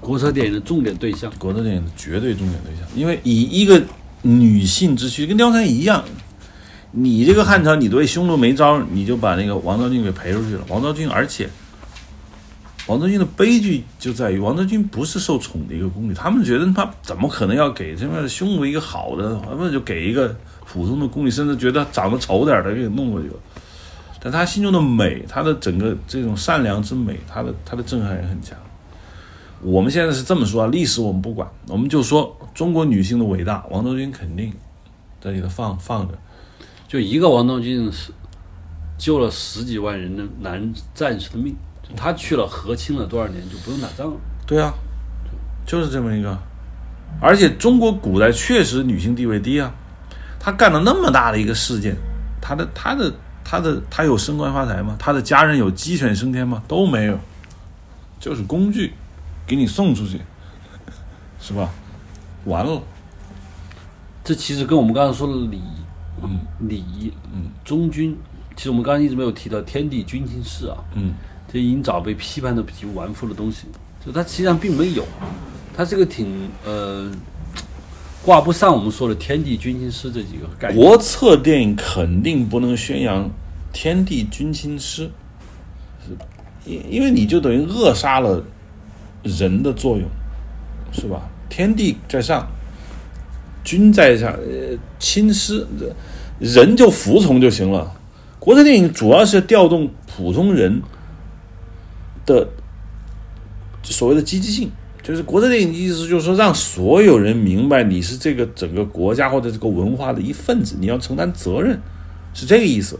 [0.00, 1.32] 国策电影的重点对象。
[1.38, 3.82] 国策电影的绝对重点对象，因为以一个
[4.22, 6.04] 女性之躯跟貂蝉一样，
[6.92, 10.64] 你这个汉朝你对匈奴没招，你就把那个王昭君给赔出去了。
[10.68, 11.48] 王昭君，而且
[12.86, 23.34] 王昭君的悲剧就在于王昭君不是受宠的一个宫女，他们觉得他怎么可能要给这边匈奴一个好的，不就给一个普通的宫女，甚至觉得长得丑点的给弄过去了。
[24.24, 28.56] 但他心中的美，他的整个这种善良之美，他的他的震撼也很强。
[29.60, 34.50] 我们现在是这么说啊，历史我们不管，我们就说中国女性的伟大，王昭君肯定
[35.20, 36.14] 在里头放放着。
[36.88, 38.12] 就一个王昭君是
[38.96, 44.16] 救了十几万人的男战士的命，就他去了和亲了多少年就不用打仗了。
[44.46, 44.72] 对啊，
[45.66, 46.38] 就是这么一个。
[47.20, 49.70] 而且中国古代确实女性地位低啊，
[50.40, 51.94] 她干了那么大的一个事件，
[52.40, 53.12] 她的她的
[53.44, 54.96] 她的他有升官发财吗？
[54.98, 56.62] 他的家人有鸡犬升天吗？
[56.66, 57.18] 都没有，
[58.18, 58.94] 就是工具，
[59.46, 60.20] 给你送出去，
[61.38, 61.70] 是吧？
[62.46, 62.82] 完了，
[64.24, 65.60] 这其实跟我们刚才说的礼，
[66.22, 66.40] 嗯。
[66.68, 68.16] 礼，嗯，忠君，
[68.56, 71.12] 其实我们刚刚一直没有提到天地君亲事啊，嗯，
[71.52, 73.66] 这已经早被批判的体无完肤的东西，
[74.04, 75.04] 就它实际上并没有，
[75.76, 77.10] 它是个挺呃
[78.24, 80.82] 挂不上我们说的天地君亲师这几个概念。
[80.82, 83.30] 国策电影肯定不能宣扬
[83.70, 85.10] 天地君亲师，
[86.64, 88.42] 因因为你就等于扼杀了
[89.22, 90.08] 人的作用，
[90.90, 91.28] 是吧？
[91.50, 92.48] 天地在上，
[93.62, 95.66] 君在下，呃，亲师，
[96.38, 97.92] 人就服从就行了。
[98.38, 100.82] 国策电影主要是调动普通人
[102.24, 102.48] 的
[103.82, 104.70] 所谓的积极性，
[105.04, 111.78] 就是国策电影的意思，就是说让所有人明白你是这个整个国家或者这个文化的一份子，你要承担责任，
[112.32, 112.98] 是这个意思。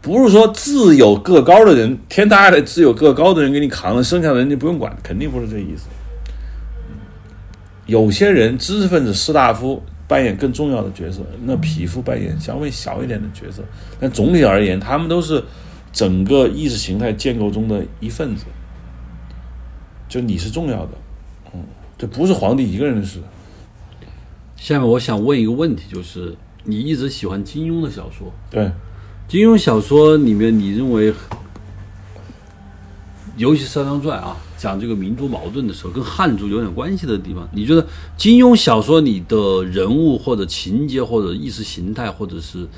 [0.00, 5.84] 不是说自有个高的人，天大爱的自有个高的人给你扛了，剩下的人就不用管，肯定不是这意思。
[7.84, 13.62] 有些人知识分子士大夫扮演更重要的角色，那匹夫扮演稍微小一点的角色，
[14.00, 15.44] 但总体而言，他们都是
[15.92, 18.46] 整个意识形态建构中的一份子。
[20.12, 20.90] 就你是重要的，
[21.54, 21.64] 嗯，
[21.96, 23.18] 这不是皇帝一个人的事。
[24.56, 28.70] 下面我想问一个问题，就是你一直喜欢金庸的小说，对，
[29.26, 31.14] 金庸小说里面，你认为，
[33.38, 37.86] 尤其是《射雕传》啊，讲这个民族矛盾的时候，跟汉族有点关系的地方，你觉得
[38.18, 42.68] 金庸小说里的人物或者情节或者意识形态，或者是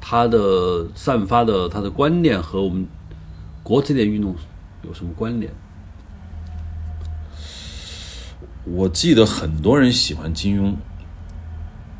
[0.00, 2.86] 他的散发的他的观念和我们
[3.64, 4.36] 国策点运动
[4.84, 5.52] 有什么关联？
[8.68, 10.74] 我记得很多人喜欢金庸，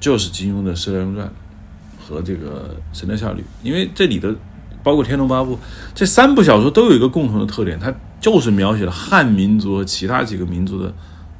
[0.00, 1.28] 就是金庸的《射雕英雄传》
[2.04, 4.34] 和这个《神雕侠侣》，因为这里的
[4.82, 5.54] 包括《天龙八部》
[5.94, 10.92] 这三部小说都有一个共同的特点，它就是描写了汉民族和其他几个民族的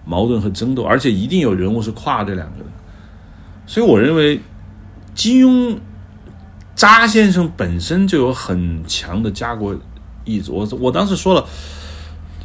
[0.04, 2.66] 矛盾和争斗，而且一定有人物是跨这两个的。
[3.66, 4.40] 所以我认为，
[5.12, 5.76] 金庸
[6.76, 9.76] 扎先生本身就有很强的家国
[10.24, 10.52] 意志。
[10.52, 11.42] 我我当时说了。《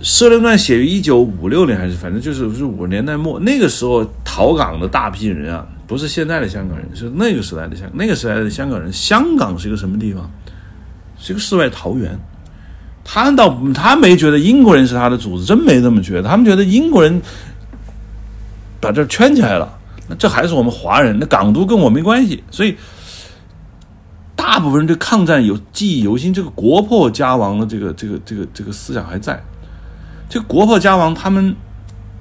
[0.02, 3.39] 射雕传》写于一九五六年，还是反正就是是五十年代末。
[3.39, 8.91] 那个时候逃港的大批人啊，不是现在的香港人，是那个时代的香那个时代的香港人。
[8.91, 10.30] 香港是一个什么地方？
[11.20, 12.20] 是一个世外桃源。
[13.04, 16.30] 他倒他没觉得英国人是他的主子，真没这么觉得。
[16.30, 17.22] 他们觉得英国人
[18.80, 19.78] 把这圈起来了，
[20.08, 22.43] 那这还是我们华人，那港独跟我没关系。
[22.49, 22.76] 所以
[24.36, 29.43] 大部分人对抗战有记忆犹新，这个国破家亡的这个这个这个这个思想还在。
[30.32, 31.58] 这国破家亡，他们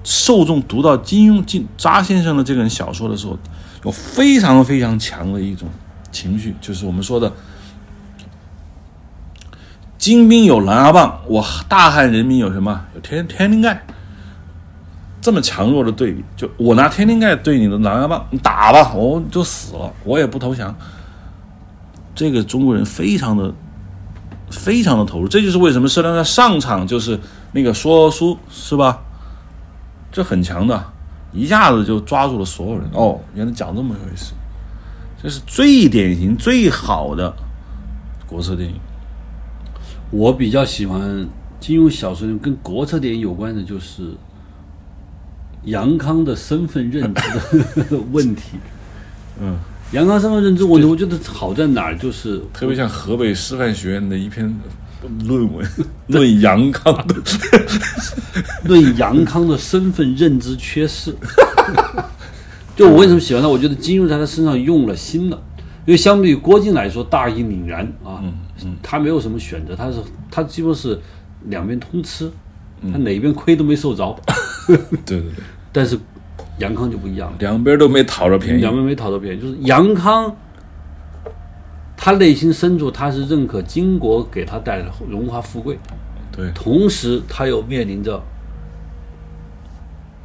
[0.02, 3.38] 受众读到金庸、金扎先生的这个人小说的时候，
[3.84, 5.68] 有非常非常强的一种
[6.10, 7.32] 情绪，就是我们说的
[9.96, 12.84] “金兵有狼牙棒，我大汉人民有什么？
[12.96, 13.86] 有天天灵盖。”
[15.22, 20.76] 这么强弱的对比，就我拿天灵盖对你的狼牙棒，你打吧，我就死了，我也不投降。
[22.16, 23.54] 这个中国人非常的。
[24.52, 27.16] 非常的投入，这就是为什么射雕在上场就是
[27.52, 29.02] 那个说书是吧？
[30.12, 30.92] 这很强的，
[31.32, 32.88] 一下子就抓住了所有人。
[32.92, 34.32] 哦，原来讲这么回事，
[35.22, 37.34] 这是最典型、最好的
[38.26, 38.74] 国策电影。
[40.10, 41.28] 我比较喜欢
[41.60, 44.12] 金庸小说里跟国策电影有关的，就是
[45.64, 48.58] 杨康的身份认知的 问题。
[49.40, 49.56] 嗯。
[49.92, 51.98] 杨康身份认知问题，我觉得好在哪儿？
[51.98, 54.52] 就是特别像河北师范学院的一篇
[55.26, 55.66] 论文，
[56.08, 57.14] 论杨康的，
[58.64, 61.14] 论杨康的身份认知缺失。
[62.76, 63.48] 就我为什么喜欢他？
[63.48, 65.42] 我觉得金庸在他身上用了心了，
[65.84, 68.22] 因为相对于郭靖来说，大义凛然啊，
[68.82, 69.98] 他没有什么选择，他是
[70.30, 70.98] 他几乎是
[71.46, 72.30] 两边通吃，
[72.90, 74.16] 他哪边亏都没受着。
[74.66, 75.22] 对对对，
[75.72, 75.98] 但是
[76.58, 78.72] 杨康就不一样了，两边都没讨着便宜两。
[78.72, 80.34] 边没讨着便宜，就是杨康，
[82.02, 85.78] 他内心深处他是认可金国给他带来的荣华富贵，
[86.32, 88.18] 对同时他又面临着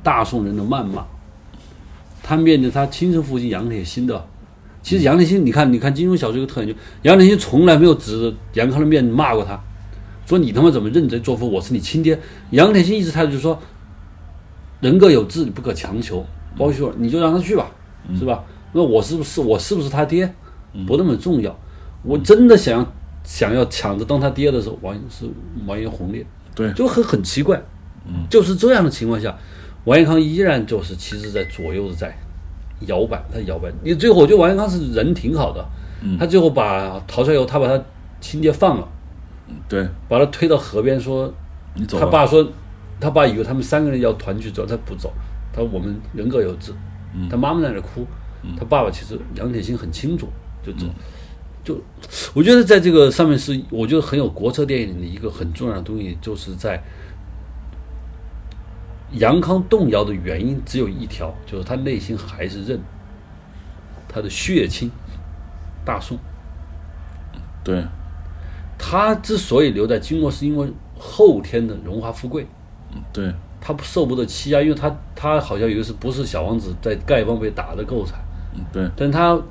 [0.01, 1.05] 大宋人的谩骂，
[2.23, 4.25] 他面临他亲生父亲杨铁心的。
[4.81, 9.59] 其实杨铁心，你看，你看金庸小说有个特点，就杨铁心从来没有指着杨康的面骂过他，
[10.25, 12.17] 说你他妈怎么认贼作父，我是你亲爹。
[12.51, 13.59] 杨铁心一直态度就是说，
[14.79, 16.25] 人各有志，你不可强求。
[16.57, 17.69] 包括说你就让他去吧，
[18.17, 18.45] 是吧？
[18.71, 20.33] 那我是不是我是不是他爹，
[20.87, 21.53] 不那么重要。
[22.05, 22.93] 我真的想要
[23.23, 25.25] 想要抢着当他爹的时候，王是
[25.65, 26.25] 完颜洪烈。
[26.53, 26.71] 对。
[26.73, 27.61] 就很很奇怪，
[28.05, 28.25] 嗯。
[28.29, 29.35] 就是这样的情况下，
[29.85, 32.15] 王彦康依然就是其实在左右的在
[32.81, 33.71] 摇摆，他摇摆。
[33.83, 35.65] 你最后我觉得王彦康是人挺好的，
[36.19, 37.83] 他最后把逃出来以后，他把他
[38.21, 38.87] 亲爹放了，
[39.67, 41.33] 对，把他推到河边说，
[41.73, 41.99] 你走。
[41.99, 42.47] 他爸说，
[42.99, 45.11] 他爸以为他们三个人要团聚走，他不走，
[45.51, 46.71] 他说我们人各有志。
[47.29, 48.05] 他妈妈在那哭，
[48.57, 50.27] 他爸爸其实杨铁心很清楚，
[50.61, 50.85] 就走。
[51.65, 51.81] 就
[52.33, 56.81] 我觉得在这个上面是，我觉得很有国策电影的一个很重要的东西，就是在
[59.13, 62.79] 杨康动摇的原因只有一条，就是他内心还是认
[64.07, 64.91] 他的血亲
[65.83, 66.17] 大宋。
[67.63, 67.83] 对。
[68.77, 72.45] 他之所以留在金国，是因为后天的荣华富贵，
[73.11, 73.33] 对。
[73.59, 78.19] 他不受不得欺压，因为他他好像有一个是不是小王子在丐帮被打的够惨，
[78.71, 78.87] 对。
[78.95, 79.41] 但他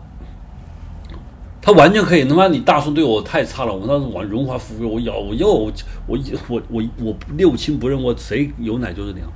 [1.65, 5.73] 他完全可以，他妈你大宋对我太差了，我当时玩荣华富贵，我咬我又我
[6.07, 9.27] 我我我我六亲不认，我谁有奶就是娘。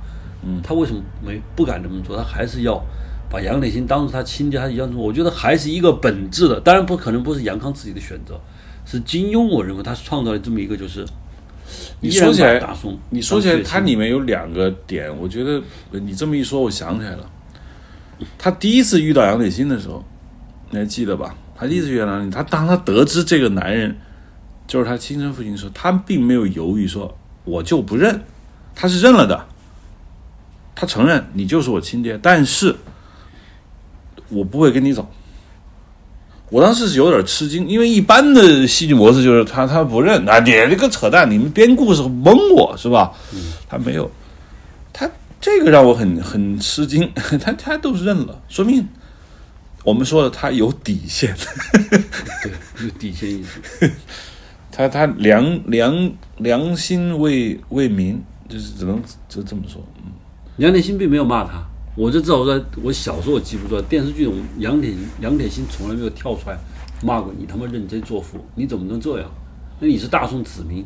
[0.43, 2.15] 嗯，他为什么没不敢这么做？
[2.15, 2.79] 他还是要
[3.31, 5.01] 把杨铁心当做他亲爹，他一样做。
[5.01, 8.39] 我觉得还是一个本质的，当然不可能不是杨康自己的选择，
[8.85, 11.03] 是金庸，我认为他创造了这么一个就是。
[11.99, 15.61] 你说起来大宋，你说起来，当血亲它里面有两个点，我觉得
[15.91, 17.29] 呃你这么一说，我想起来了。
[18.37, 20.03] 他第一次遇到杨铁心的时候，
[20.69, 21.35] 你还记得吧？
[21.59, 23.97] 他第一次遇到杨铁心，他当他得知这个男人
[24.65, 28.21] 就是他亲生父亲的时候，他并没有犹豫说我就不认，
[28.73, 29.45] 他是认了的。
[30.73, 32.73] 他承认你就是我亲爹，但是
[34.29, 35.11] 我不会跟你走。
[36.49, 43.11] 我当时是有点吃惊，因为一般的戏剧模式就是他他不认啊，你这个扯淡，你们编故事蒙我是吧？
[43.67, 44.09] 他没有，
[44.93, 45.09] 他
[45.41, 48.87] 这个让我很很吃惊， 他他都认了，说明
[49.89, 51.35] 我们说的他有底线，
[52.43, 53.91] 对有底线意识。
[54.71, 59.83] 他他良良良心为为民，就是只能就这么说。
[60.05, 60.11] 嗯
[60.57, 61.63] 杨铁心并没有骂他，
[61.95, 66.57] 我就至少在我小时候我记不住，电视剧中杨铁杨铁心从来没有跳出来
[67.01, 69.31] 骂过你他妈认真作父，你怎么能这样？
[69.79, 70.85] 那你是大宋子民，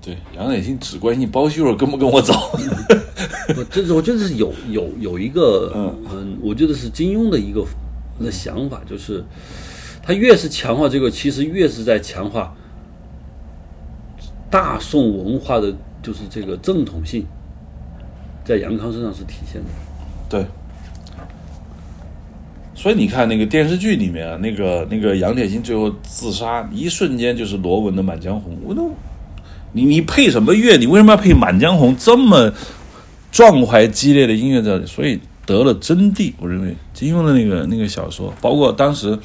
[0.00, 2.32] 对，杨铁心只关心包秀儿跟不跟我走。
[3.56, 7.64] 我这是我觉得是有有有一个嗯嗯，我觉得是金庸的一个
[8.22, 9.22] 的想法，就是
[10.02, 12.54] 他越是强化这个，其实越是在强化
[14.50, 17.26] 大宋文化的就是这个正统性，
[18.44, 19.68] 在杨康身上是体现的。
[20.28, 20.46] 对，
[22.74, 28.90] 所以你看那个电视剧里面啊，那个那个杨铁心最后自杀，一瞬间就是罗文的《满江红》，我都，
[29.74, 30.78] 你你配什么乐？
[30.78, 32.50] 你为什么要配《满江红》这么
[33.30, 34.86] 壮怀激烈的音乐在？
[34.86, 36.32] 所以得了真谛。
[36.38, 39.18] 我认为金庸的那个那个小说，包括当时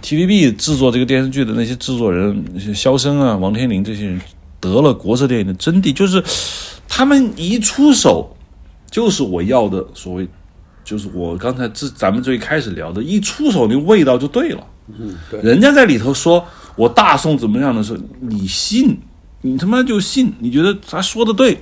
[0.00, 4.20] TVB 制作这个电视剧的那些制作人，那些肖申啊、王天林这些人，
[4.60, 6.22] 得了国色电影的真谛，就是
[6.86, 8.34] 他们一出手。
[8.90, 10.26] 就是我要的所谓，
[10.82, 14.66] 就是我刚才这咱们最开始聊的，一出手那个味道就对了。
[14.98, 15.38] 嗯，对。
[15.42, 16.42] 人家在里头说
[16.74, 18.98] 我大宋怎么样的时候，你信，
[19.42, 21.58] 你他妈就信，你觉得咱说的对。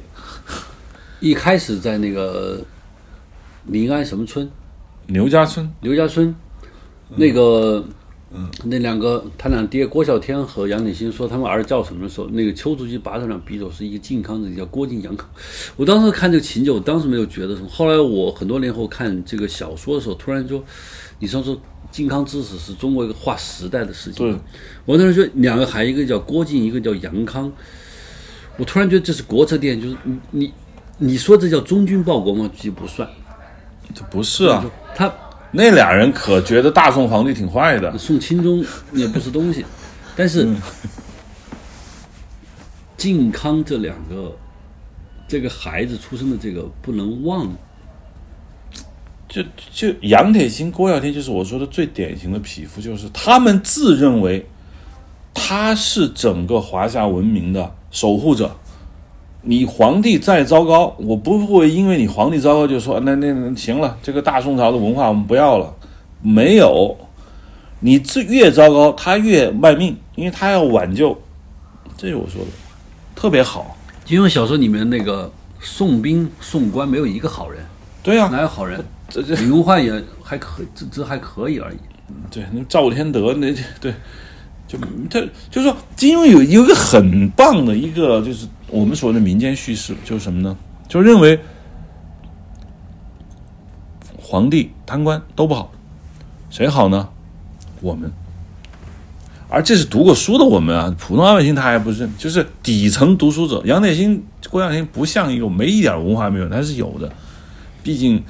[1.20, 2.62] 一开始在那个
[3.64, 4.49] 临安什么村，
[5.07, 6.35] 刘家村，刘家村，
[7.16, 7.85] 那个，
[8.33, 15.29] 嗯，那两个他俩爹郭啸天和杨铁心说他们儿子叫什么的时候，那个邱处机拔他俩匕首是一个靖康的叫郭靖杨康。
[15.77, 17.68] 我当时看这个情节，我当时没有觉得什么。
[17.68, 20.62] 后来我很多年后看这个小说的时候，突然说，
[21.18, 21.59] 你上说
[21.91, 24.30] 靖康之耻是中国一个划时代的事情。
[24.30, 24.39] 对，
[24.84, 27.51] 我当时觉得两个孩，一个叫郭靖，一个叫杨康。
[28.57, 30.53] 我突然觉得这是国策电影，就是你你
[30.99, 32.51] 你说这叫忠君报国吗？
[32.57, 33.09] 其实不算。
[33.95, 34.64] 这不是啊，
[34.95, 35.12] 他
[35.53, 37.97] 那俩人可觉得大宋皇帝挺坏的。
[37.99, 39.64] 宋钦宗也不是东西，
[40.16, 40.49] 但是
[42.97, 44.37] 靖康这两个
[45.28, 47.47] 这个孩子出生的这个不能忘，
[49.37, 54.47] 就就杨铁心、郭耀天，就是我说的最典型的匹夫，就是他们自认为
[55.34, 58.57] 他是整个华夏文明的守护者。
[59.43, 65.74] 你皇帝再糟糕，我不会因为你皇帝糟糕就说那那那行了，这个大宋朝的文化我们不要了。
[66.22, 66.97] 没有，
[67.80, 71.16] 你这越糟糕，他越卖命，因为他要挽救。
[71.99, 72.49] 这是我说的，
[73.14, 73.76] 特别好。
[74.07, 75.30] 金庸小说里面那个
[75.61, 77.62] 宋兵、宋官没有一个好人，
[78.03, 78.82] 对呀、哪有好人？
[79.09, 81.76] 这这李文焕也还可，这这还可以而已。
[82.30, 83.94] 对，那赵天德那对，
[84.68, 84.78] 就
[85.11, 90.57] 他就说金庸有有一个很棒的一个，就是我们所谓的民间叙事，就是什么呢？
[90.88, 91.38] 就认为
[94.18, 95.72] 皇帝贪官都不好，
[96.50, 97.09] 谁好呢？
[97.80, 98.11] 我们。
[99.48, 103.62] 而这是读过书的我们啊，普通老百姓他还不认，就是底层读书者。
[103.64, 107.12] 杨铁心、郭向天不像一个没一点文化没有，他是有的，
[107.84, 108.20] 毕竟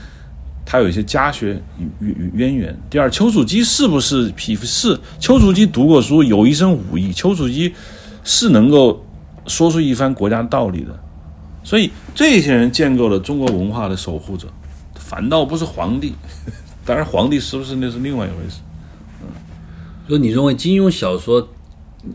[0.66, 1.62] 他有一些家学
[2.00, 2.76] 渊渊源。
[2.90, 4.66] 第二，丘处机是不是匹夫？
[4.66, 7.72] 是，丘处机读过书，有一身武艺，丘处机
[8.24, 9.06] 是能够
[9.46, 10.98] 说出一番国家道理的。
[11.62, 14.48] 所以这些人建构了中国文化的守护者，
[14.96, 16.14] 反倒不是皇帝。
[16.84, 18.60] 当然，皇帝是不是那是另外一回事。
[20.08, 21.48] 就你认为金庸小说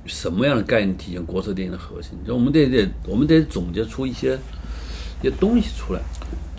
[0.05, 2.11] 什么样的概念体现国策电影的核心？
[2.25, 4.37] 就我们得得我们得总结出一些
[5.21, 6.01] 一些东西出来。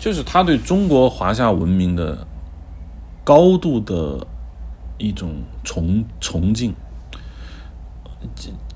[0.03, 2.27] 就是他对中国华夏文明的
[3.23, 4.27] 高度的
[4.97, 5.33] 一种
[5.63, 6.73] 崇崇敬。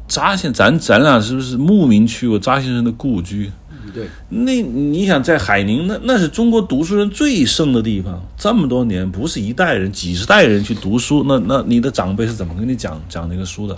[0.08, 3.52] 扎先，咱咱俩是不是慕名去过扎先生的故居？
[3.94, 13.78] 对，那你想在海宁，那那是中国读书人最盛的地方，这么多年，不是一代人，几十代人去读书，那那你的长辈是怎么跟你讲讲这个书的？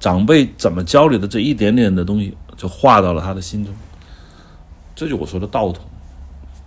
[0.00, 1.28] 长辈怎么教你的？
[1.28, 3.72] 这一点点的东西就化到了他的心中，
[4.96, 5.84] 这就我说的道统。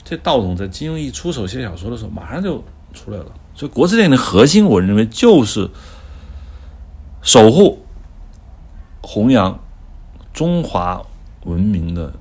[0.03, 3.25] 这道总在金庸一出手写小说的时候，马上就出来了。
[3.53, 5.69] 所以国之电影的核心，我认为就是
[7.21, 7.79] 守护、
[9.01, 9.59] 弘扬
[10.33, 11.01] 中华
[11.43, 12.13] 文明的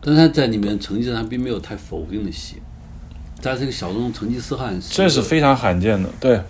[0.00, 2.56] 但是他在里面成吉思汗并没有太否定的写，
[3.40, 6.08] 在这个小说中，成吉思汗这是非常罕见的。
[6.18, 6.42] 对，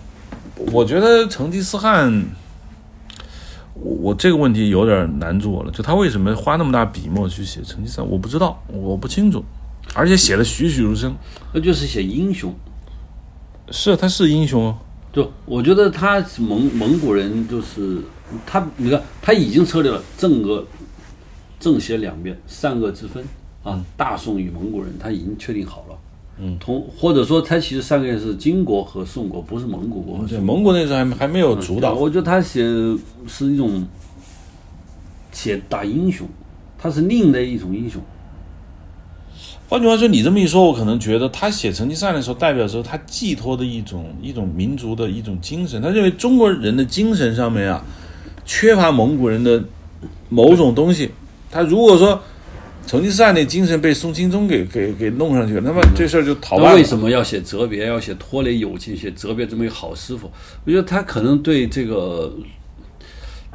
[0.71, 2.25] 我觉得成吉思汗，
[3.75, 5.71] 我我这个问题有点难住我了。
[5.71, 9.45] 就他为什么花那么大笔墨去写成吉思汗，我不知道，我不清楚，
[9.93, 11.15] 而且写的栩栩如生。
[11.53, 12.53] 那就是写英雄。
[13.71, 14.77] 是，他是英雄哦。
[15.11, 18.01] 就我觉得他蒙蒙古人就是
[18.45, 20.65] 他，你看他已经策略了正恶
[21.59, 23.23] 正邪两边善恶之分
[23.63, 25.95] 啊，大宋与蒙古人他已经确定好了。
[26.39, 31.93] 嗯，同或者说他其实上个人是金国和宋国，不是蒙古国对，蒙古那时候还还没有主导。
[31.93, 32.63] 我觉得他写
[33.27, 33.85] 是一种
[35.31, 36.27] 写大英雄，
[36.77, 38.01] 他是另类一种英雄。
[39.73, 45.81] 换句话说，你这么一说，我可能觉得他写成吉思汗的时候，代表着他寄托的一种一种民族的一种精神。
[45.81, 47.83] 他认为中国人的精神上面啊，
[48.45, 49.63] 缺乏蒙古人的
[50.29, 51.09] 某种东西。
[51.49, 52.21] 他如果说
[52.85, 56.77] 成吉思汗那精神被宋钦宗给给给弄上去了，那么这事儿就逃那办了。
[56.77, 60.29] 为什么要写哲别，要写拖累友情，写哲别这么一个好师傅？
[60.65, 62.31] 我觉得他可能对这个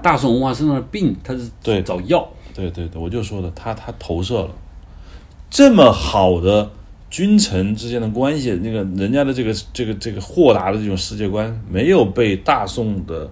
[0.03, 2.29] 大宋文化身上的病，他是对找药。
[2.53, 4.51] 对对对，我就说的，他他投射了
[5.51, 6.71] 这么好的
[7.11, 13.31] 君臣之间的关系，那个人家的这个这个这个豁达的这种世界观，没有被大宋的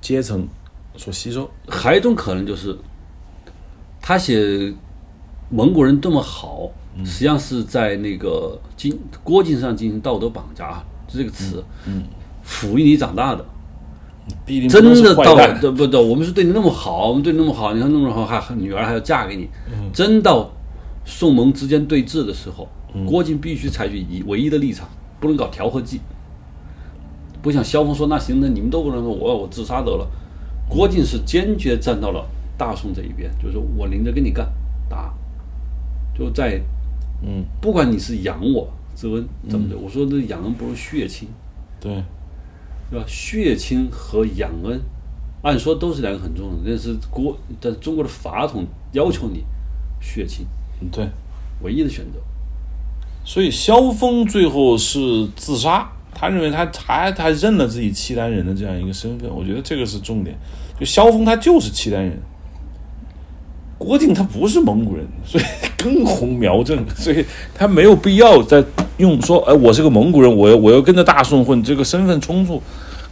[0.00, 0.48] 阶层
[0.96, 1.50] 所吸收。
[1.66, 2.78] 还有一种可能就是，
[4.00, 4.72] 他写
[5.50, 6.70] 蒙古人这么好，
[7.04, 12.04] 实际上是在那个经郭靖上进行道德绑架，就这个词，嗯，
[12.46, 13.44] 抚育你长大的。
[14.44, 15.34] 必定真的到
[15.72, 16.00] 不对？
[16.00, 19.48] 我们是对你那么好，我们对你那么好，你看那么好，还女儿还要嫁给你。
[19.72, 20.50] 嗯真到
[21.04, 24.88] 宋蒙之间对峙的时候，嗯郭靖必须采取一唯一的立场，
[25.18, 26.00] 不能搞调和剂。
[27.42, 30.06] 不像萧峰说，那行，那你们都不能说，我我自杀得了。
[30.68, 32.24] 郭靖是坚决站到了
[32.58, 34.46] 大宋这一边，就是说我领着跟你干，
[34.88, 35.12] 打，
[36.16, 36.60] 就在，
[37.22, 41.26] 嗯，不管你是养我之恩怎么的，我说这养人不如血亲。
[41.80, 42.04] 对，
[42.90, 43.04] 对吧？
[43.06, 44.80] 血亲和养恩，
[45.42, 49.44] 按说都是两个很重要的，但是国但是中国的法统要求你
[50.00, 50.46] 血亲，
[50.80, 51.08] 嗯对。
[51.62, 52.18] 唯一的选择。
[53.22, 60.34] 所以萧峰最后是自杀，他认为他他他认了自己契丹人的这样一个身份，我觉得这个是重点。
[60.78, 62.18] 就萧峰他就是契丹人，
[63.80, 65.44] 郭靖他不是蒙古人，所以
[65.78, 67.24] 根红苗正，所以
[67.54, 68.62] 他没有必要再
[68.98, 72.62] 用说，哎，我是个蒙古人，我要我要跟着大宋混，这个身份冲突。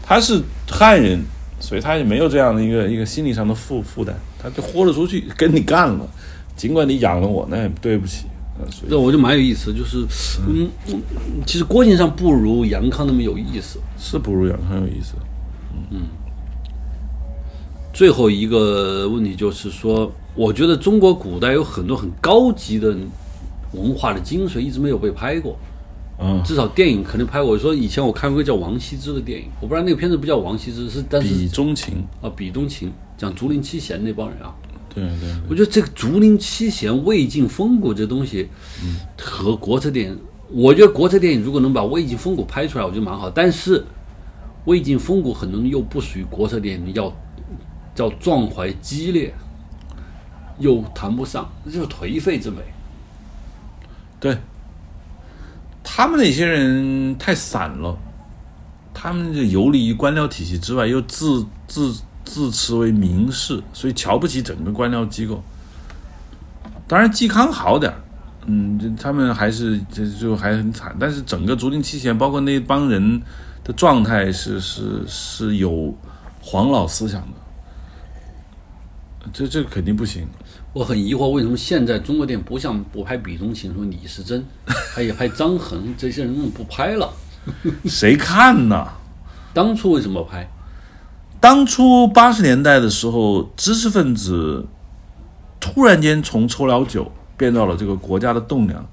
[0.02, 1.18] 他是汉人，
[1.58, 6.06] 所以他也没有这样的一个一个心理上的负负担，他就豁得出去跟你干了，
[6.54, 8.26] 尽管你养了我，那也对不起，
[8.60, 10.04] 呃所以我就蛮有意思，就是
[10.46, 11.00] 嗯，嗯
[11.46, 13.78] 其实郭靖上不如杨康那么有意思。
[13.98, 15.14] 是不如杨康有意思。
[15.90, 16.02] 嗯
[17.90, 22.96] 最后一个问题就是说，我觉得中国古代有很多很高级的
[23.72, 25.58] 文化的精髓一直没有被拍过，
[26.20, 27.50] 嗯，至少电影肯定拍过。
[27.50, 34.54] 我说以前我看过一个叫王羲之的电影，我不知道那个片子不叫王羲之，是但是比钟情，啊比钟情讲竹林七贤那帮人啊。
[34.94, 38.48] 对对我觉得这个竹林七贤、魏晋风骨这东西，
[39.20, 40.16] 和国策电影，
[40.52, 43.28] 我觉得国策电影如果能把魏晋风骨拍出来，我觉得蛮好。
[43.28, 43.84] 但是
[44.66, 47.12] 魏晋风骨可能又不属于国策电影，要
[47.92, 49.34] 叫壮怀激烈，
[50.58, 52.58] 又谈不上，那就是颓废之美。
[54.20, 54.36] 对，
[55.82, 57.96] 他们那些人太散了，
[58.92, 61.94] 他们就游离于官僚体系之外，又自自
[62.24, 65.42] 自持为名士，所以瞧不起整个官僚机构。
[66.86, 67.98] 当然，嵇康好点儿
[68.46, 73.20] 嗯，他们还是这就还很惨，但是整个竹林七贤，包括那帮人
[73.62, 75.94] 的状态是是是有
[76.40, 80.26] 黄老思想的，这这肯定不行。
[80.78, 84.46] 我很疑惑，为什么现在中国电影不像不拍比中情，说李时珍，
[84.94, 87.12] 还有拍张恒这些人不拍了？
[87.84, 88.86] 谁看呢？
[89.52, 90.48] 当初为什么拍？
[91.40, 94.64] 当初八十年代的时候，知识分子
[95.58, 98.86] 突然间从抽老酒变到了这个国家的栋梁，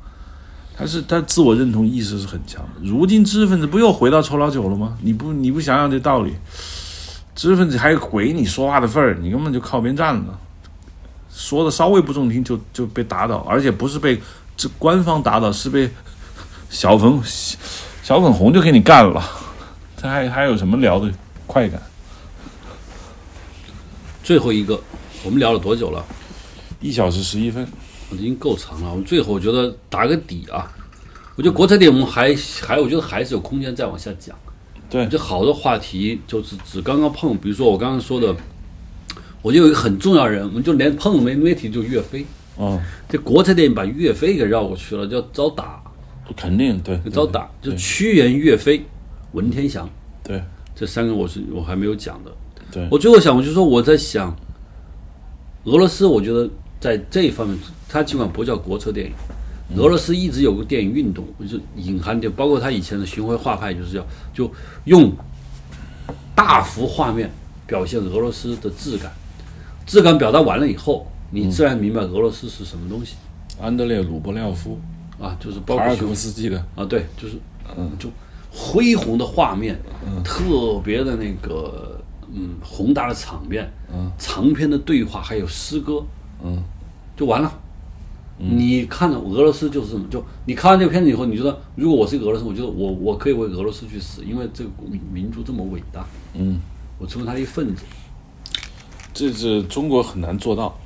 [0.76, 2.82] 他是他自我认同意识是很强的。
[2.82, 4.98] 如今知识分子不又回到抽老酒了吗？
[5.04, 6.34] 你不你不想想这道理？
[7.36, 10.40] 知识分子还有鬼你说话的份儿，你根本就靠边站了。
[11.36, 14.18] 说的稍微不中听就就被打倒，而且不是被
[14.56, 15.90] 这官方打倒，是被
[16.70, 17.22] 小粉
[18.02, 19.22] 小粉红就给你干了。
[19.98, 21.12] 这还还有什么聊的
[21.46, 21.82] 快感？
[24.24, 24.80] 最后一个，
[25.24, 26.04] 我们聊了多久了？
[26.80, 27.68] 一小时十一分，
[28.12, 28.90] 已经够长了。
[28.90, 30.72] 我们最后我觉得打个底啊，
[31.36, 34.36] 我觉得国产电影我们还还我觉得还是有空间再往下讲。
[34.90, 38.36] 对这好多话题就是只刚刚碰，比如说我刚刚说的，
[39.46, 42.26] 我就有一个很重要人，我们就连碰都没没提，就岳飞。
[42.56, 45.84] 哦，这国产电影把岳飞给绕过去了，叫遭打，
[46.36, 48.84] 肯定对，对遭打，就屈原、岳飞、
[49.34, 49.88] 文天祥。
[50.24, 50.42] 对。
[50.76, 52.32] 这三个我是我还没有讲的。
[52.72, 52.88] 对。
[52.90, 54.36] 我最后想，我就说我在想，
[55.66, 56.50] 俄罗斯，我觉得
[56.80, 57.56] 在这一方面，
[57.88, 59.14] 它尽管不叫国策电影，
[59.78, 64.52] 俄罗斯一直有个电影运动，就是隐含点，包括他以前的巡回画派，就是要就
[64.86, 65.14] 用
[66.34, 67.30] 大幅画面
[67.68, 69.14] 表现俄罗斯的质感，
[69.86, 73.16] 质感表达完了以后，你自然明白俄罗斯是什么东西。
[73.62, 74.78] 安德烈·鲁布廖夫、
[75.20, 77.38] 啊，就是包括巡塔尔科夫斯基的，啊，对，就是，
[77.78, 78.10] 嗯，就
[78.52, 80.22] 恢宏的画面，嗯。
[80.24, 82.02] 特别的那个，
[82.34, 86.04] 嗯，宏大的场面，嗯，长篇的对话，还有诗歌，
[86.44, 86.62] 嗯，
[87.16, 87.60] 就完了。
[88.38, 96.60] 你看了俄罗斯就是这么，就你看完这个片子以后，你觉得如果我是一个俄罗斯，我觉得我我可以为俄罗斯去死，因为这个民民族这么伟大，嗯，
[97.00, 97.84] 我成为他的一份子。
[99.16, 100.78] 这是中国很难做到。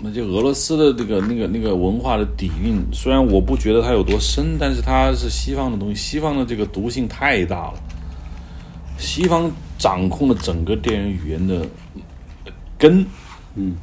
[0.00, 7.74] 那就俄罗斯的这个那个那个文化的底蕴，虽然我不觉得它有多深，但是它是西方的东西，西方的这个毒性太大了。
[8.96, 11.66] 西方掌控了整个电影语言的
[12.78, 13.04] 根，
[13.56, 13.74] 嗯，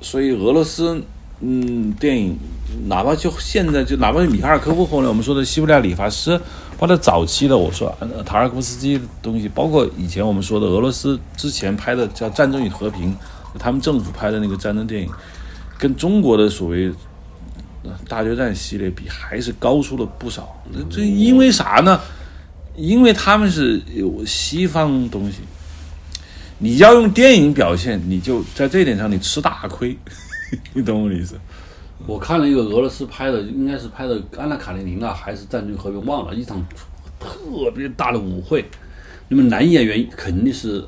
[0.00, 1.00] 所以俄罗斯，
[1.38, 2.36] 嗯，电影
[2.88, 6.40] 哪怕就现在就哪怕是米哈尔科夫后来我们说的西伯利亚理发师，
[6.78, 7.96] 或者早期的我说
[8.26, 13.12] 塔尔科夫斯基的东西，包括以前我们说的俄罗斯之前拍的叫《战争与和平》，
[13.58, 15.10] 他们政府拍的那个战争电影，
[15.78, 16.88] 跟中国的所谓
[17.82, 20.62] 呃大决战系列比，还是高出了不少。
[20.72, 22.00] 这这因为啥呢？
[22.76, 25.38] 因为他们是有西方东西，
[26.58, 29.98] 你要用电影表现，你就在这一点上你吃大亏，
[30.72, 31.34] 你懂我的意思？
[32.06, 36.64] 我看了一个俄罗斯拍的，应该是拍的《安娜卡列宁》娜，还是《战争与和平》，忘了一场
[37.18, 38.64] 特别大的舞会，
[39.28, 40.82] 那么男演员肯定是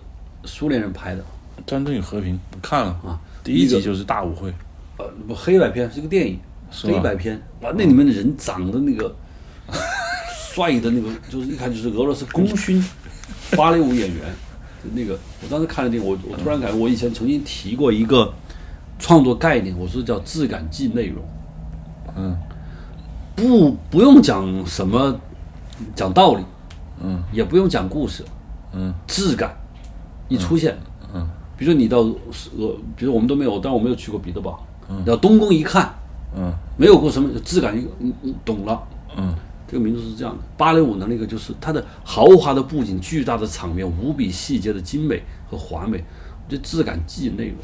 [0.45, 1.21] 苏联人拍的，
[1.67, 4.53] 《战争与和平》我看了啊，第一集就是大舞会，
[4.99, 6.39] 呃，不黑白片是个电影，
[6.71, 9.15] 黑白片，哇，那里面的人长得那个
[10.53, 12.85] 帅的那个，就是一看就是俄罗斯功勋
[13.57, 14.25] 芭蕾舞演员，
[14.95, 18.33] 那个我当时看了电影，我我突然感觉我以前曾经提过一个
[18.99, 21.23] 创作概念，我说叫质感即内容，
[22.17, 22.37] 嗯。
[23.35, 25.19] 不不用讲什么
[25.95, 26.45] 讲道理，
[27.03, 27.23] 嗯。
[27.33, 28.23] 也不用讲故事，
[28.73, 28.93] 嗯。
[29.07, 29.57] 质感
[30.29, 30.92] 一出现，嗯
[31.63, 35.05] 比如说你到俄，比如我们都没有，但我没有去过彼得堡，嗯。
[35.05, 35.95] 到东宫一看，
[36.37, 36.53] 嗯。
[36.77, 38.83] 没有过什么质感，你你懂了。
[39.17, 39.33] 嗯。
[39.69, 46.03] 这个民族是这样的，芭蕾舞的那个就是它的豪华的布景、巨大的场面、无比细节的精美和华美，
[46.49, 47.57] 这质感即内容。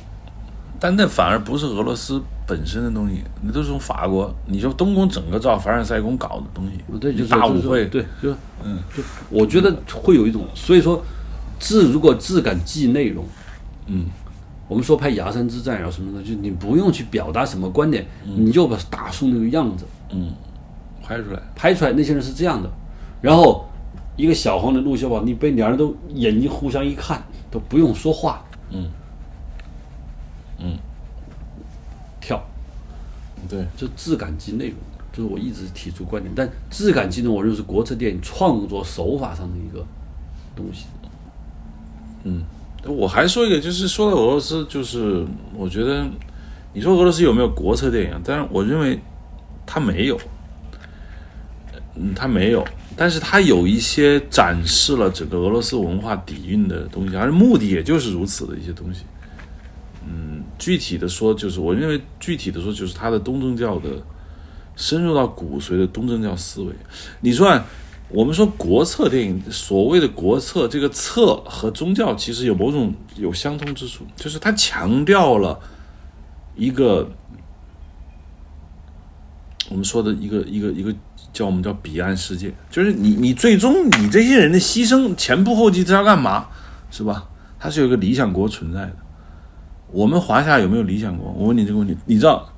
[0.78, 8.30] 但那反而不是俄罗斯本身的东西，那都是从法国，你说东宫整个照凡尔赛宫搞的东西，对，就是大舞会，对，就
[8.64, 11.02] 嗯，就我觉得会有一种，所以说
[11.58, 13.24] 字如果质感记内容，
[13.88, 14.06] 嗯，
[14.68, 20.32] 我们说拍崖山之战啊什么的，就你不用去表达什么观点，你就把打出那个样子，嗯，
[21.02, 22.70] 拍出来，拍出来那些人是这样的，
[23.20, 23.66] 然后
[24.16, 28.90] 一个小黄的陆小宝，你被两人都眼睛互相一看，都不用说话，嗯。
[30.60, 30.76] 嗯，
[32.20, 32.42] 跳，
[33.48, 34.76] 对，就质感及内容，
[35.12, 36.32] 就是我一直提出观点。
[36.34, 39.86] 但质感及内容，我认为是国策电影创作手法上的一个
[40.56, 40.86] 东西。
[42.86, 46.06] 我还说一个，就是说到俄罗斯，就是我觉得
[46.72, 48.20] 你说俄罗斯有没有国策电影？
[48.24, 48.98] 但是我认为
[49.66, 50.18] 它没有，
[51.96, 52.64] 嗯，它没有，
[52.96, 59.02] 但是它有一些展示了整个俄罗斯文化底蕴的东西，而目的也就是如此的一些东西。
[60.06, 63.90] 嗯，具体的说，就是我认为具体的说，就是它的东正教的
[64.76, 66.72] 深入到骨髓的东正教思维。
[67.20, 67.60] 你说，
[68.10, 75.58] 我们说国策电影，所谓的国策，这个策和宗教其实有某种有相通之处，就是它强调了
[76.56, 77.10] 一个
[79.68, 80.94] 我们说的一个一个一个
[81.32, 86.46] 叫我们叫彼岸世界，就是你你最终你这些人的牺牲前仆后继是要干嘛，
[86.90, 87.28] 是吧？
[87.58, 88.96] 它是有一个理想国存在的。
[89.90, 91.30] 我们华夏有没有理想国？
[91.36, 92.50] 我问你这个问题，你知道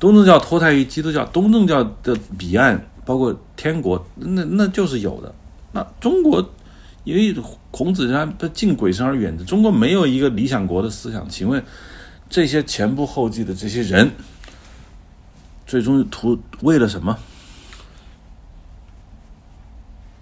[0.00, 5.34] 东正教脱胎于基督教，东正教的彼岸包括天国，那那就是有的。
[5.72, 6.50] 那中国
[7.04, 7.34] 因为
[7.70, 11.28] 孔子他他敬鬼神而远之，中国没有一个理想国的思想。
[11.28, 11.62] 请问
[12.30, 14.10] 这些前仆后继的这些人，
[15.66, 17.18] 最终图为了什么？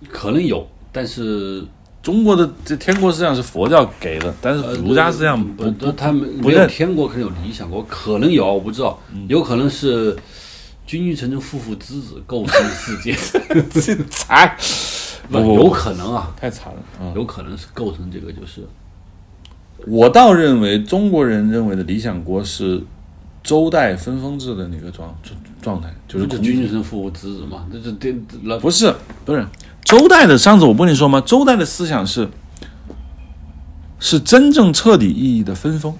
[0.08, 1.64] 可能有，但是
[2.02, 8.98] 中国的这天国思想是佛教给的，但是儒家思想不不，不他们没有不认天国，可能有理想国，可能有啊，我不知道，
[9.28, 10.16] 有可能是
[10.92, 13.14] 君君臣臣父父子子构成世界，
[14.10, 14.54] 惨，
[15.30, 17.08] 不有可能啊，太惨了啊！
[17.16, 18.68] 有可能是构成这个就是
[19.86, 22.84] 我倒认为中国人认为的理想国是
[23.42, 28.14] 周代分封制的那个状状状态，就是君君臣臣父父子子嘛，这这这
[28.44, 28.94] 老不是
[29.24, 29.46] 不是
[29.82, 30.36] 周代的。
[30.36, 31.22] 上次我不跟你说吗？
[31.24, 32.28] 周代的思想是
[33.98, 35.96] 是真正彻底意义的分封，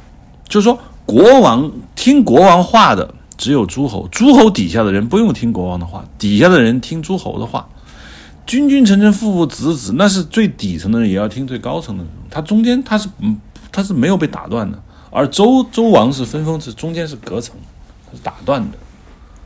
[0.47, 7.69] 就是说国王听国王话的只有诸侯，诸侯底下的人不用听国王的话，底下的人听诸侯的话。
[8.47, 13.37] 君君臣臣父父子子，那是最底层的人也要听最高层的人，他中间他是嗯
[13.73, 17.57] 他是没有被打断的，而周周王是分封制，中间是隔层，
[18.23, 18.79] 打断的，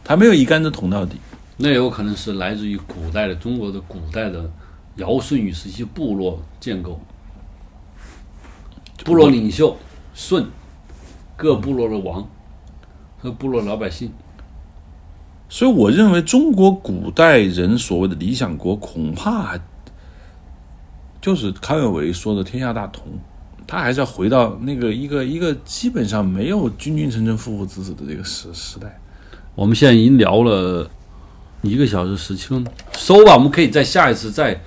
[0.04, 1.16] 他没有一竿子捅到底。
[1.56, 4.50] 那有可能是来自于古代的中国的古代的
[4.96, 7.00] 尧舜禹时期部落建构，
[9.06, 9.74] 部落领袖
[10.12, 10.44] 舜，
[11.34, 12.28] 各部落的王
[13.18, 14.10] 和部落老百姓，
[15.48, 19.58] 所以我认为中国古代人所谓的理想国，恐怕
[21.20, 23.04] 就是康有为说的天下大同。
[23.66, 29.00] 他还是要回到那个一个一个基本上没有君君臣臣父父子子的这个时时代。
[29.56, 30.88] 我们现在已经聊了
[31.62, 34.60] 一个小时十七分钟，收吧，我们可以在下一次再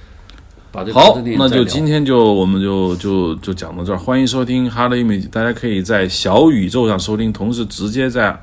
[0.71, 3.97] 把这个好那就今天就我们就就就讲到这儿。
[3.97, 8.39] 欢迎收听 Hard Image，大家可以在小宇宙上收听，同时直接在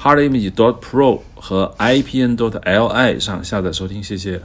[0.00, 4.02] Hard Image dot Pro 和 IPN dot LI 上下载收听。
[4.02, 4.40] 谢谢。